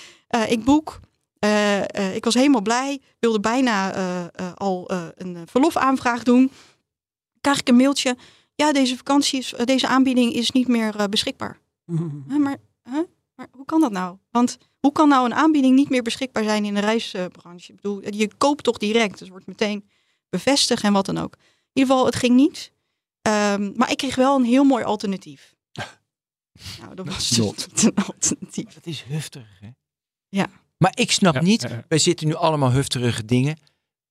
[0.49, 1.01] Ik boek.
[2.15, 3.01] Ik was helemaal blij.
[3.19, 3.93] Wilde bijna
[4.55, 6.51] al een verlofaanvraag doen.
[7.41, 8.17] Krijg ik een mailtje.
[8.55, 11.59] Ja, deze vakantie is, deze aanbieding is niet meer beschikbaar.
[12.39, 12.57] Maar,
[12.91, 13.01] huh?
[13.35, 14.17] maar hoe kan dat nou?
[14.31, 17.73] Want hoe kan nou een aanbieding niet meer beschikbaar zijn in de reisbranche?
[17.73, 19.11] Ik bedoel, je koopt toch direct.
[19.11, 19.89] Dus het wordt meteen
[20.29, 21.35] bevestigd en wat dan ook.
[21.37, 21.41] In
[21.73, 22.73] ieder geval, het ging niet.
[23.23, 25.55] Ehm, maar ik kreeg wel een heel mooi alternatief.
[26.81, 27.39] Nou, dat was dus
[27.85, 28.75] een alternatief.
[28.75, 29.69] Dat is hufterig, hè?
[30.29, 30.47] Ja.
[30.79, 31.85] Maar ik snap Ja, niet, ja, ja.
[31.89, 33.59] wij zitten nu allemaal hufterige dingen.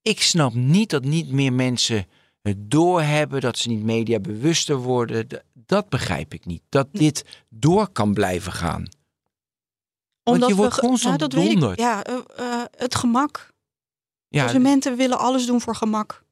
[0.02, 2.08] Ik snap niet dat niet meer mensen
[2.42, 5.28] het doorhebben, dat ze niet mediabewuster worden.
[5.28, 6.62] D- Dat begrijp ik niet.
[6.70, 8.88] Dat dit door kan blijven gaan.
[10.32, 11.32] Want je we wordt ge- constant ja, ik.
[11.32, 11.80] donderd.
[11.80, 13.54] Ja, eh, eh, het gemak.
[14.28, 16.24] Ja, Consumenten willen alles doen voor gemak.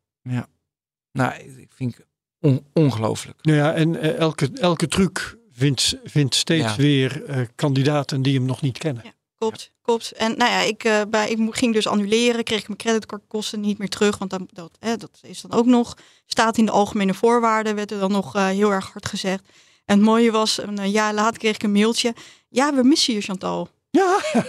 [1.12, 2.06] nou, ik vind het
[2.40, 3.38] on- ongelooflijk.
[3.44, 6.76] Nou ja, en eh, elke, elke truc vindt, vindt steeds Ja.
[6.76, 9.04] weer eh, kandidaten die hem nog niet kennen.
[9.38, 10.12] Klopt, klopt.
[10.12, 13.78] En nou ja, ik, eh, bij, ik ging dus annuleren, kreeg ik mijn creditcardkosten niet
[13.78, 14.18] meer terug.
[14.18, 17.92] Want dan, dat, hè, dat is dan ook nog, staat in de algemene voorwaarden, werd
[17.92, 19.44] er dan nog heel erg hard gezegd.
[19.86, 22.14] En het mooie was, een jaar later kreeg ik een mailtje.
[22.50, 23.70] Ja, we missen je Chantal.
[23.98, 24.20] Ja,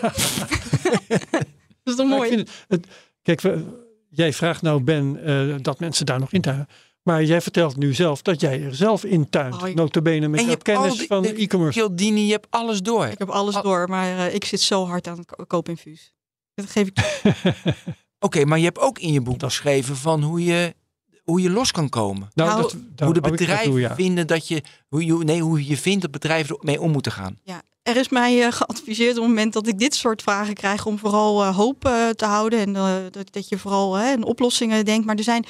[1.83, 2.37] Dat is toch mooi?
[2.37, 2.87] het, het-
[3.23, 3.65] kijk, we-
[4.09, 6.69] jij vraagt nou Ben eh, dat mensen daar nog in tuinen.
[7.03, 9.63] Maar jij vertelt nu zelf dat jij er zelf in tuint.
[9.63, 11.79] Oh, ik- Notabene met je kennis die- van de- e-commerce.
[11.79, 13.07] Kildini, je hebt alles door.
[13.07, 16.13] Ik heb alles Al- door, maar eh, ik zit zo hard aan ko- koopinfuus.
[16.55, 17.23] Dat geef ik
[18.27, 20.75] Oké, maar je hebt ook in je boek geschreven van hoe je,
[21.23, 22.31] hoe je los kan komen.
[22.35, 23.95] Nou, Nou, dat, hoe de bedrijven ja.
[23.95, 27.39] vinden dat je, hoe je, nee, hoe je vindt dat bedrijven ermee om moeten gaan.
[27.43, 30.87] Ja, er is mij eh, geadviseerd op het moment dat ik dit soort vragen krijg
[30.87, 32.73] om vooral eh, hoop eh, te houden en
[33.13, 35.07] dat, dat je vooral hè, oplossingen denkt.
[35.07, 35.45] Maar er zijn,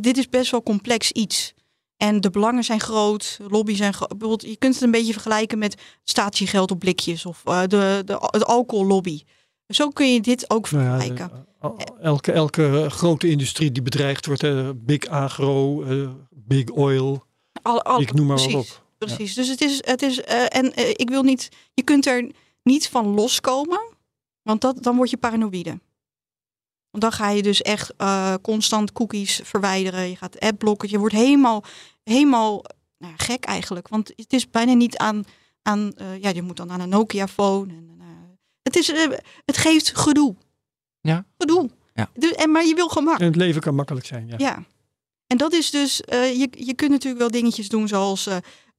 [0.00, 1.54] dit is best wel complex iets.
[1.96, 4.08] En de belangen zijn groot, lobby zijn groot.
[4.08, 5.74] Bijvoorbeeld, je kunt het een beetje vergelijken met
[6.04, 9.22] statiegeld op blikjes of de, de, het alcohollobby.
[9.68, 11.46] Zo kun je dit ook Nou ja, vergelijken.
[11.60, 14.44] de- elke, elke grote industrie die bedreigd wordt,
[14.86, 15.84] big agro,
[16.30, 17.24] big oil,
[17.62, 18.84] Al- al- ik noem maar wat op.
[18.98, 19.34] Precies.
[19.34, 22.30] Dus het is, het is eh, en eh, ik wil niet, je kunt er
[22.62, 23.80] niet van loskomen,
[24.42, 25.78] want dat, dan word je paranoïde.
[26.96, 30.08] Want dan ga je dus echt eh, constant cookies verwijderen.
[30.08, 30.90] Je gaat adblocken.
[30.90, 31.64] Je wordt helemaal,
[32.02, 32.64] helemaal
[32.98, 33.88] nou, gek eigenlijk.
[33.88, 35.24] Want het is bijna niet aan,
[35.62, 37.72] aan eh, ja, je moet dan aan een Nokia-phone.
[37.72, 38.06] En, eh,
[38.62, 38.92] het, is,
[39.44, 40.34] het geeft gedoe.
[41.00, 41.24] Ja.
[41.38, 41.70] Gedoe.
[41.94, 42.10] Ja.
[42.14, 43.18] Dus, en, maar je wil gemak.
[43.18, 44.28] En het leven kan makkelijk zijn.
[44.28, 44.34] Ja.
[44.38, 44.64] Ja.
[45.26, 48.28] En dat is dus, eh, je, je kunt natuurlijk wel dingetjes doen zoals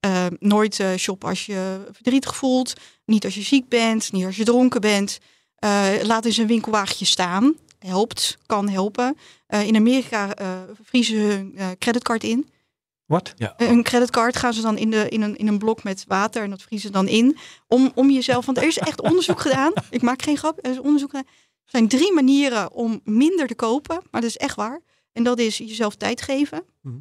[0.08, 2.74] eh, eh, nooit eh, shoppen als je verdrietig voelt.
[3.06, 5.20] Niet als je ziek bent, niet als je dronken bent.
[5.56, 7.56] Eh, laat eens een winkelwagentje staan.
[7.80, 9.18] Helpt, kan helpen.
[9.48, 12.50] Eh, in Amerika eh, vriezen ze hun eh, creditcard in.
[13.06, 13.34] Wat?
[13.38, 13.54] Ja.
[13.58, 16.50] Hun creditcard gaan ze dan in, de, in, een, in een blok met water en
[16.50, 17.38] dat vriezen ze dan in.
[17.68, 19.74] Om, om jezelf, want er is echt onderzoek gedaan.
[19.90, 21.28] Ik maak geen grap, er is onderzoek gedaan.
[21.64, 24.82] Er zijn drie manieren om minder te kopen, maar dat is echt waar.
[25.12, 26.64] En dat is jezelf tijd geven.
[26.82, 26.96] Mhm.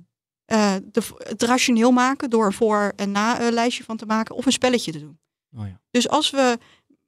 [0.46, 4.34] Eh, de, het rationeel maken door een voor- en na-lijstje van te maken.
[4.34, 5.18] Of een spelletje te doen.
[5.56, 5.80] Oh ja.
[5.90, 6.58] Dus als we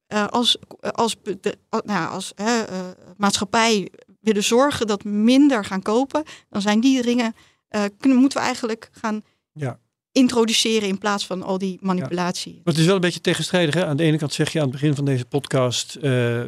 [0.06, 2.78] eh, als, als, de, nou, ja, als hè, eh,
[3.16, 3.88] maatschappij
[4.20, 7.34] willen zorgen dat we minder gaan kopen, dan zijn die dingen,
[7.68, 9.22] eh, kunnen, moeten we eigenlijk gaan
[9.52, 9.78] Ja.
[10.12, 12.52] introduceren in plaats van al die manipulatie.
[12.54, 13.74] Maar het is wel een beetje tegenstrijdig.
[13.74, 13.86] Hè?
[13.86, 16.02] Aan de ene kant zeg je aan het begin van deze podcast, eh,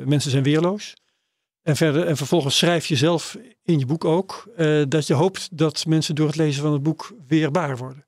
[0.05, 0.95] mensen zijn weerloos.
[1.63, 5.49] En, verder, en vervolgens schrijf je zelf in je boek ook eh, dat je hoopt
[5.59, 8.07] dat mensen door het lezen van het boek weerbaar worden.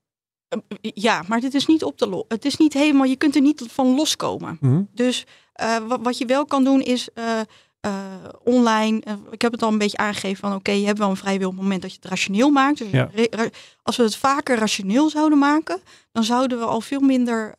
[0.48, 0.58] Eh,
[0.94, 3.64] Ja, maar dit is niet op de Het is niet helemaal, je kunt er niet
[3.68, 4.58] van loskomen.
[4.60, 4.82] Mhm.
[4.92, 7.40] Dus eh, wa- wat je wel kan doen is eh,
[8.44, 9.02] online.
[9.30, 11.48] ik heb het al een beetje aangegeven van oké, je hebt wel een vrij wil
[11.48, 12.78] op het moment dat je het rationeel maakt.
[12.78, 13.10] Dus Ja.
[13.82, 15.80] als we het vaker rationeel zouden maken,
[16.12, 17.54] dan zouden we al veel minder,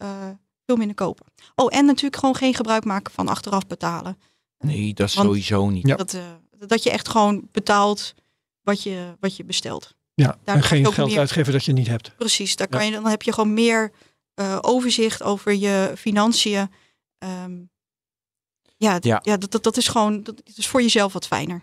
[0.65, 1.25] veel minder kopen.
[1.55, 4.17] Oh, en natuurlijk gewoon geen gebruik maken van achteraf betalen.
[4.63, 5.87] Nee, dat is Want- sowieso niet.
[5.87, 5.95] Ja.
[5.95, 6.21] Dat, eh,
[6.67, 8.13] dat je echt gewoon betaalt
[8.61, 9.95] wat je, wat je bestelt.
[10.13, 12.15] Ja, Daar en geen geld meer- uitgeven dat je niet hebt.
[12.17, 12.77] Precies, daar Ja.
[12.77, 13.91] kan je, dan heb je gewoon meer
[14.33, 16.71] eh, overzicht over je financiën.
[17.17, 17.61] Ehm,
[18.77, 19.19] ja, Ja.
[19.23, 19.37] ja.
[19.37, 21.61] dat, dat, dat is gewoon dat is voor jezelf wat fijner.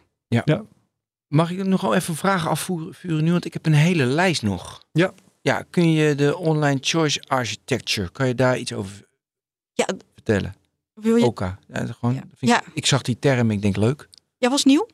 [1.29, 3.31] Mag ik nog wel even vragen afvuren nu?
[3.33, 4.85] Want ik heb een hele lijst nog.
[4.93, 5.13] Ja.
[5.41, 9.07] Ja, kun je de online choice architecture, kan je daar iets over
[9.73, 10.55] Ja, vertellen?
[10.95, 11.59] Wil je, Oka.
[11.69, 12.23] Ja, gewoon, Ja.
[12.39, 12.63] ik, Ja.
[12.75, 14.09] ik zag die term, ik denk leuk.
[14.39, 14.87] ja, was nieuw.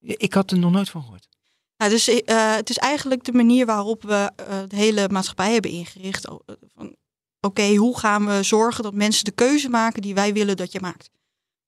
[0.00, 1.28] Ik had er nog nooit van gehoord.
[1.76, 5.70] Nou, dus, eh, het is eigenlijk de manier waarop we eh, de hele maatschappij hebben
[5.70, 6.26] ingericht.
[6.26, 6.34] Eh,
[6.74, 6.96] van,
[7.40, 10.80] Oké, hoe gaan we zorgen dat mensen de keuze maken die wij willen dat je
[10.80, 11.10] maakt?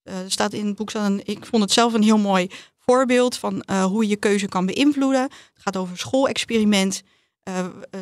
[0.03, 0.91] Er staat in het boek,
[1.25, 5.23] ik vond het zelf een heel mooi voorbeeld van hoe je je keuze kan beïnvloeden.
[5.23, 7.03] Het gaat over een schoolexperiment.
[7.43, 7.55] Eh,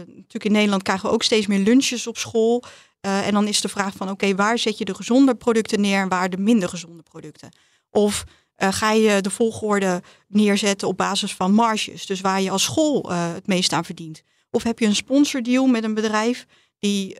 [0.06, 2.64] natuurlijk in Nederland krijgen we ook steeds meer lunches op school.
[3.02, 6.00] Eh, en dan is de vraag van, oké, waar zet je de gezonde producten neer
[6.00, 7.48] en waar de minder gezonde producten?
[7.90, 8.24] Of
[8.54, 12.06] eh, ga je de volgorde neerzetten op basis van marges.
[12.06, 14.22] Dus waar je als school eh, het meest aan verdient.
[14.50, 16.46] Of heb je een sponsordeal met een bedrijf
[16.78, 17.16] die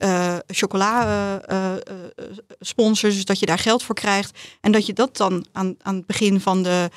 [0.47, 1.41] chocola
[2.61, 4.39] sponsort, dus dat je daar geld voor krijgt.
[4.61, 6.91] En dat je dat dan aan, aan het begin van, de,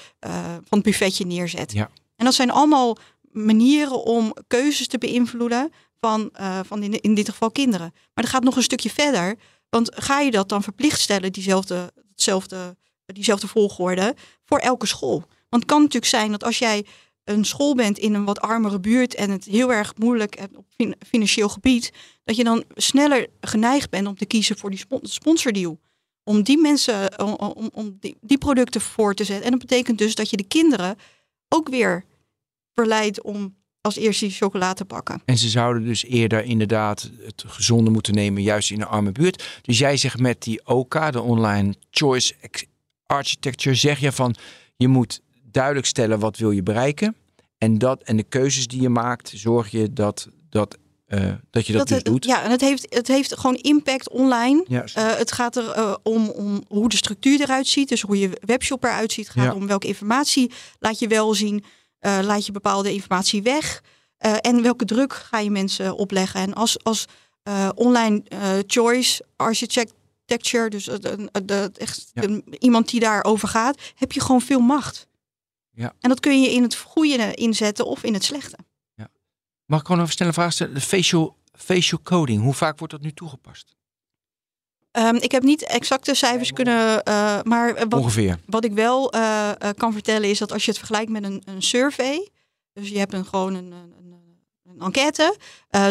[0.63, 1.71] van het buffetje neerzet.
[1.71, 1.89] Ja.
[2.15, 2.97] En dat zijn allemaal
[3.31, 5.71] manieren om keuzes te beïnvloeden
[6.05, 7.89] van, eh, van in, in dit geval kinderen.
[7.93, 9.35] Maar dat gaat nog een stukje verder.
[9.69, 15.19] Want ga je dat dan verplicht stellen, diezelfde, hetzelfde, diezelfde volgorde, voor elke school?
[15.49, 16.85] Want het kan natuurlijk zijn dat als jij
[17.23, 20.65] een school bent in een wat armere buurt en het heel erg moeilijk hebt op
[20.77, 21.91] fin- financieel gebied,
[22.23, 25.79] dat je dan sneller geneigd bent om te kiezen voor die spon- sponsordeal.
[26.23, 29.45] Om die mensen, om, om, om die, die producten voor te zetten.
[29.45, 30.95] En dat betekent dus dat je de kinderen
[31.49, 32.05] ook weer
[32.73, 33.55] verleidt om
[33.86, 35.21] als eerste die chocolade te pakken.
[35.25, 39.59] En ze zouden dus eerder inderdaad het gezonde moeten nemen, juist in een arme buurt.
[39.61, 42.33] Dus jij zegt met die OK, de Online Choice
[43.05, 44.36] Architecture, zeg je van
[44.75, 45.21] je moet
[45.51, 47.15] duidelijk stellen wat wil je bereiken.
[47.57, 51.73] En, dat, en de keuzes die je maakt, zorg je dat, dat, eh, dat je
[51.73, 52.25] dat, dus het, doet.
[52.25, 54.65] Ja, en het heeft, het heeft gewoon impact online.
[54.69, 57.89] Eh, het gaat er eh, om, om hoe de structuur eruit ziet.
[57.89, 59.27] Dus hoe je webshop eruit ziet.
[59.27, 59.53] Het gaat Ja.
[59.53, 61.63] om welke informatie laat je wel zien.
[62.05, 63.81] Eh, laat je bepaalde informatie weg.
[64.17, 66.39] eh, en welke druk ga je mensen opleggen.
[66.41, 67.05] En als, als
[67.43, 68.23] eh, online
[68.67, 70.87] choice architecture, dus
[71.77, 72.39] echt Ja.
[72.59, 75.07] iemand die daarover gaat, heb je gewoon veel macht.
[75.71, 75.93] Ja.
[75.99, 78.57] En dat kun je in het goede inzetten of in het slechte.
[79.65, 80.73] Mag ik gewoon een snelle vraag stellen?
[80.73, 83.74] De facial, facial coding, hoe vaak wordt dat nu toegepast?
[84.95, 88.39] Ehm, ik heb niet exacte cijfers kunnen, eh, maar wat, Ongeveer.
[88.45, 91.41] Wat ik wel eh, eh, kan vertellen is dat als je het vergelijkt met een,
[91.45, 92.29] een survey,
[92.73, 93.93] dus je hebt een, gewoon een, een,
[94.63, 95.37] een, enquête,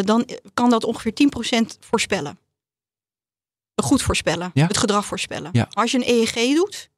[0.03, 2.39] dan kan dat ongeveer 10% voorspellen.
[3.83, 4.67] Goed voorspellen, Ja?
[4.67, 5.49] het gedrag voorspellen.
[5.53, 5.67] Ja.
[5.71, 6.89] Als je een EEG doet,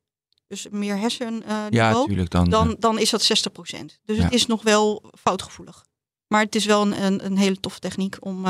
[0.48, 2.50] dus meer hersenniveau, Ja, dan.
[2.50, 4.00] dan, dan is dat 60%.
[4.06, 5.86] Dus het is nog wel foutgevoelig.
[6.28, 8.46] Maar het is wel een, een, een hele toffe techniek om,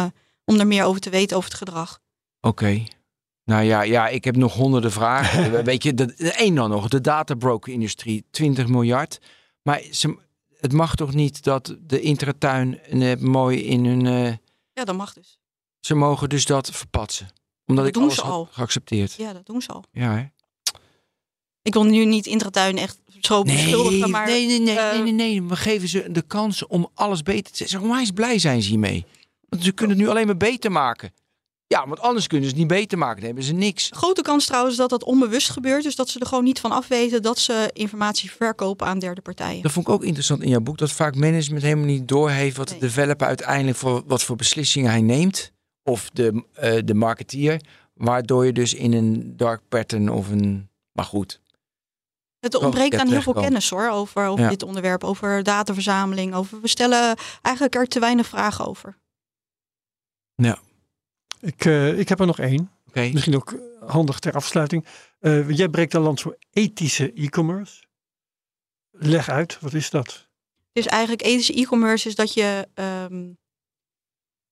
[0.45, 1.99] om er meer over te weten over het gedrag.
[2.41, 2.84] Oké.
[3.48, 5.64] Nou ja, ja, ik heb nog honderden vragen.
[5.64, 9.20] Weet je, de, één dan nog, de databroker-industrie, 20 miljard.
[9.62, 10.18] Maar ze,
[10.60, 14.06] het mag toch niet dat de intratuin eh, mooi in hun...
[14.06, 14.34] eh,
[14.74, 15.39] Ja, dat mag dus.
[15.80, 17.28] ze mogen dus dat verpatsen.
[17.66, 18.48] Omdat Dat ik doen alles ze had al.
[18.52, 19.14] geaccepteerd.
[19.14, 19.84] Ja, dat doen ze al.
[19.91, 20.26] Ja, hè?
[21.62, 25.14] Ik wil nu niet Intratuin echt zo beschuldigen, maar nee, nee, nee, eh, nee, nee,
[25.14, 25.43] nee.
[25.43, 27.82] We geven ze de kans om alles beter te zetten.
[27.82, 29.06] Onwijs blij zijn ze hiermee.
[29.50, 31.14] Want ze kunnen het nu alleen maar beter maken.
[31.68, 33.15] Ja, want anders kunnen ze het niet beter maken.
[33.15, 33.89] Dan hebben ze niks.
[33.93, 35.84] grote kans trouwens dat dat onbewust gebeurt.
[35.84, 39.61] Dus dat ze er gewoon niet van afweten dat ze informatie verkopen aan derde partijen.
[39.61, 40.78] Dat vond ik ook interessant in jouw boek.
[40.78, 45.01] Dat vaak management helemaal niet doorheeft wat de developer uiteindelijk voor wat voor beslissingen hij
[45.01, 45.51] neemt.
[45.84, 47.61] Of de, eh, de marketeer.
[47.93, 50.70] Waardoor je dus in een dark pattern of een.
[50.91, 51.41] Maar goed.
[52.39, 54.49] Het Wel ontbreekt aan heel veel kennis hoor, over, over Ja.
[54.49, 56.34] dit onderwerp, over dataverzameling.
[56.34, 58.97] Over, we stellen eigenlijk er te weinig vragen over.
[61.40, 62.72] Ik, eh, ik heb er nog één.
[62.88, 63.10] Oké.
[63.14, 64.86] Misschien ook handig ter afsluiting.
[65.20, 67.84] Eh, jij breekt een land voor ethische e-commerce.
[68.92, 70.28] Leg uit, wat is dat?
[70.72, 73.32] Dus eigenlijk ethische e-commerce is dat je ehm,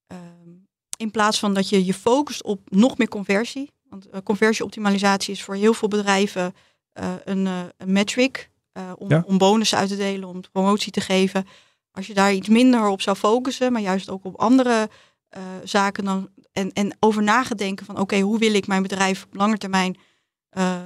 [0.08, 0.50] ehm,
[0.98, 3.72] in plaats van dat je je focust op nog meer conversie.
[3.90, 6.56] Want eh, conversieoptimalisatie is voor heel veel bedrijven
[6.94, 8.50] eh, een, eh, een metric.
[8.72, 9.24] eh, om, Ja.
[9.28, 11.48] om bonussen uit te delen, om promotie te geven.
[11.92, 14.90] Als je daar iets minder op zou focussen, maar juist ook op andere
[15.36, 19.36] eh, zaken dan, en, en over nagedenken van oké, hoe wil ik mijn bedrijf op
[19.36, 19.98] lange termijn
[20.50, 20.84] eh,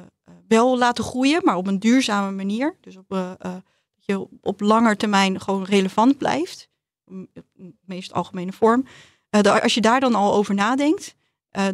[0.47, 2.77] wel laten groeien, maar op een duurzame manier.
[2.81, 3.63] Dus op, eh, dat
[3.95, 6.69] je op langer termijn gewoon relevant blijft.
[7.05, 8.85] In de meest algemene vorm.
[9.61, 11.15] Als je daar dan al over nadenkt,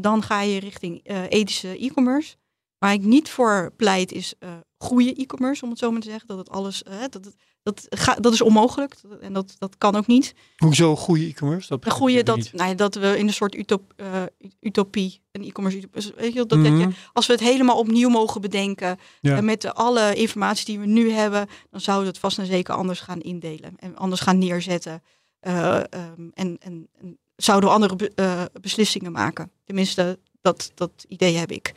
[0.01, 2.35] dan ga je richting ethische e-commerce.
[2.79, 6.27] Waar ik niet voor pleit is eh goede e-commerce, om het zo maar te zeggen.
[6.27, 8.95] Dat het alles, eh, dat, het, dat, ga, dat is onmogelijk.
[9.21, 10.33] En dat, dat kan ook niet.
[10.57, 11.67] Hoezo goede e-commerce?
[11.77, 12.53] Dat goede, dat, niet.
[12.53, 14.23] nou ja, dat we in een soort utop, eh,
[14.61, 16.69] utopie, een e-commerce utopie, dus weet je, wel, dat, Mhm.
[16.71, 19.41] dat je, als we het helemaal opnieuw mogen bedenken, Ja.
[19.41, 22.99] met alle informatie die we nu hebben, dan zouden we het vast en zeker anders
[22.99, 25.03] gaan indelen en anders gaan neerzetten.
[25.39, 29.51] Eh, ehm, en, en, en zouden we andere be- beslissingen maken.
[29.63, 31.73] Tenminste, dat, dat idee heb ik.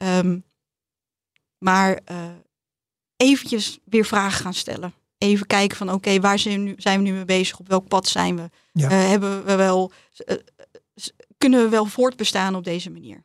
[0.00, 0.38] Ehm,
[1.58, 2.28] maar eh
[3.20, 4.92] eventjes weer vragen gaan stellen.
[5.18, 7.58] Even kijken van oké, waar zijn we, nu, zijn we nu mee bezig?
[7.58, 8.50] Op welk pad zijn we?
[8.72, 8.90] Ja.
[8.90, 9.92] Eh, hebben we wel,
[10.26, 10.36] eh,
[11.38, 13.24] kunnen we wel voortbestaan op deze manier?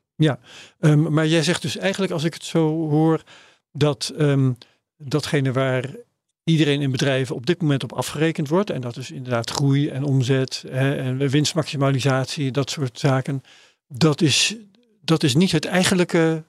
[0.80, 3.24] Ehm, maar jij zegt dus eigenlijk, als ik het zo hoor,
[3.72, 4.52] dat ehm,
[4.98, 5.96] datgene waar
[6.44, 10.04] iedereen in bedrijven op dit moment op afgerekend wordt, en dat is inderdaad groei en
[10.04, 13.44] omzet hè, en winstmaximalisatie, dat soort zaken,
[13.88, 14.56] dat is,
[15.02, 16.44] dat is niet het eigenlijke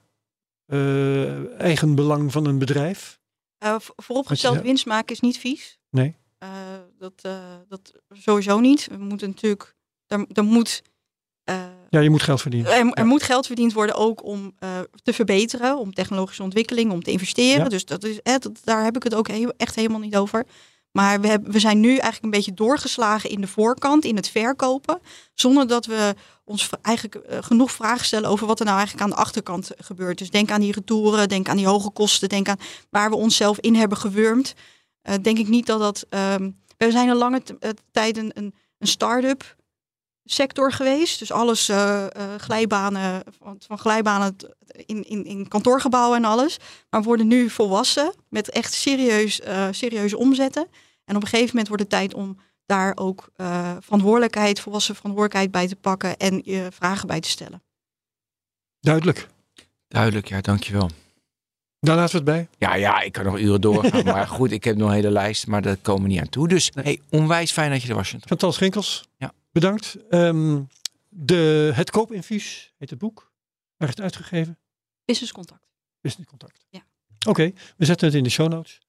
[1.59, 3.19] eigen belang van een bedrijf.
[3.59, 5.79] Eh, vooropgesteld, winst maken is niet vies.
[5.91, 6.17] Nee.
[6.39, 6.49] Eh,
[6.99, 7.39] dat, eh,
[7.69, 8.87] dat sowieso niet.
[8.91, 10.83] We moeten natuurlijk, er, er moet,
[11.45, 12.73] eh, Ja, je moet geld verdienen.
[12.73, 13.05] er, er Ja.
[13.05, 17.63] moet geld verdiend worden ook om eh, te verbeteren, om technologische ontwikkeling, om te investeren.
[17.63, 17.69] Ja.
[17.69, 20.47] Dus dat is, dat, daar heb ik het ook echt helemaal niet over.
[20.97, 24.29] Maar we, hebben, we zijn nu eigenlijk een beetje doorgeslagen in de voorkant, in het
[24.29, 25.01] verkopen.
[25.35, 29.17] Zonder dat we ons eigenlijk eh, genoeg vragen stellen over wat er nou eigenlijk aan
[29.17, 30.19] de achterkant gebeurt.
[30.19, 32.59] Dus denk aan die retouren, denk aan die hoge kosten, denk aan
[32.91, 34.55] waar we onszelf in hebben gewurmd.
[35.03, 36.07] Uh, denk ik niet dat dat.
[36.09, 37.43] Ehm, we zijn een lange
[37.91, 39.57] tijd een, een, start-up
[40.25, 41.19] sector geweest.
[41.19, 41.71] Dus alles
[42.37, 44.37] glijbanen, van, van glijbanen
[44.87, 46.59] in, in, in kantoorgebouwen en alles.
[46.91, 49.41] Maar we worden nu volwassen met echt serieus,
[49.71, 50.67] serieuze omzetten.
[51.07, 53.31] En op een gegeven moment wordt het tijd om daar ook
[53.81, 57.63] verantwoordelijkheid, volwassen verantwoordelijkheid bij te pakken en je vragen bij te stellen.
[58.81, 59.29] Duidelijk.
[59.89, 60.91] Duidelijk, ja, dankjewel.
[61.81, 62.69] Daar laten we het bij.
[62.69, 64.05] Ja, ja, ik kan nog uren doorgaan.
[64.05, 64.13] ja.
[64.15, 66.49] Maar goed, ik heb nog een hele lijst, maar daar komen we niet aan toe.
[66.49, 66.85] Dus nee.
[66.85, 68.15] hey, onwijs fijn dat je er was.
[68.21, 69.09] Chantal Schinkels.
[69.17, 69.33] Ja.
[69.53, 69.97] Bedankt.
[70.11, 70.69] Um,
[71.09, 73.33] de, het koopinfuus heet het boek.
[73.77, 74.59] Waar is het uitgegeven?
[75.05, 75.69] Business Contact.
[76.01, 76.67] Business Contact.
[76.71, 76.81] Ja.
[77.19, 78.81] Oké, okay, we zetten het in de show notes.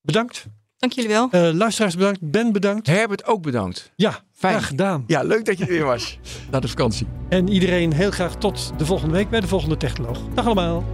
[0.00, 0.46] Bedankt.
[0.78, 1.28] Dank jullie wel.
[1.32, 2.18] Uh, luisteraars bedankt.
[2.22, 2.86] Ben bedankt.
[2.86, 3.92] Herbert ook bedankt.
[3.94, 4.54] Ja, Fijn.
[4.54, 5.04] graag gedaan.
[5.06, 6.18] Ja, leuk dat je er weer was.
[6.50, 7.06] Na de vakantie.
[7.28, 10.18] En iedereen heel graag tot de volgende week bij de volgende Technoloog.
[10.34, 10.84] Dag allemaal.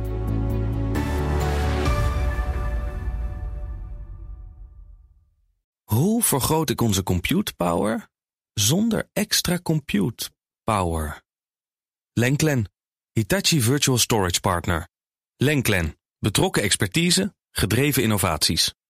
[5.85, 8.09] Hoe vergroot ik onze compute power
[8.53, 10.31] zonder extra compute
[10.65, 11.23] power?
[12.13, 12.73] Lenklen,
[13.13, 14.89] Hitachi Virtual Storage Partner.
[15.37, 18.75] Lenklen, betrokken expertise, gedreven innovaties.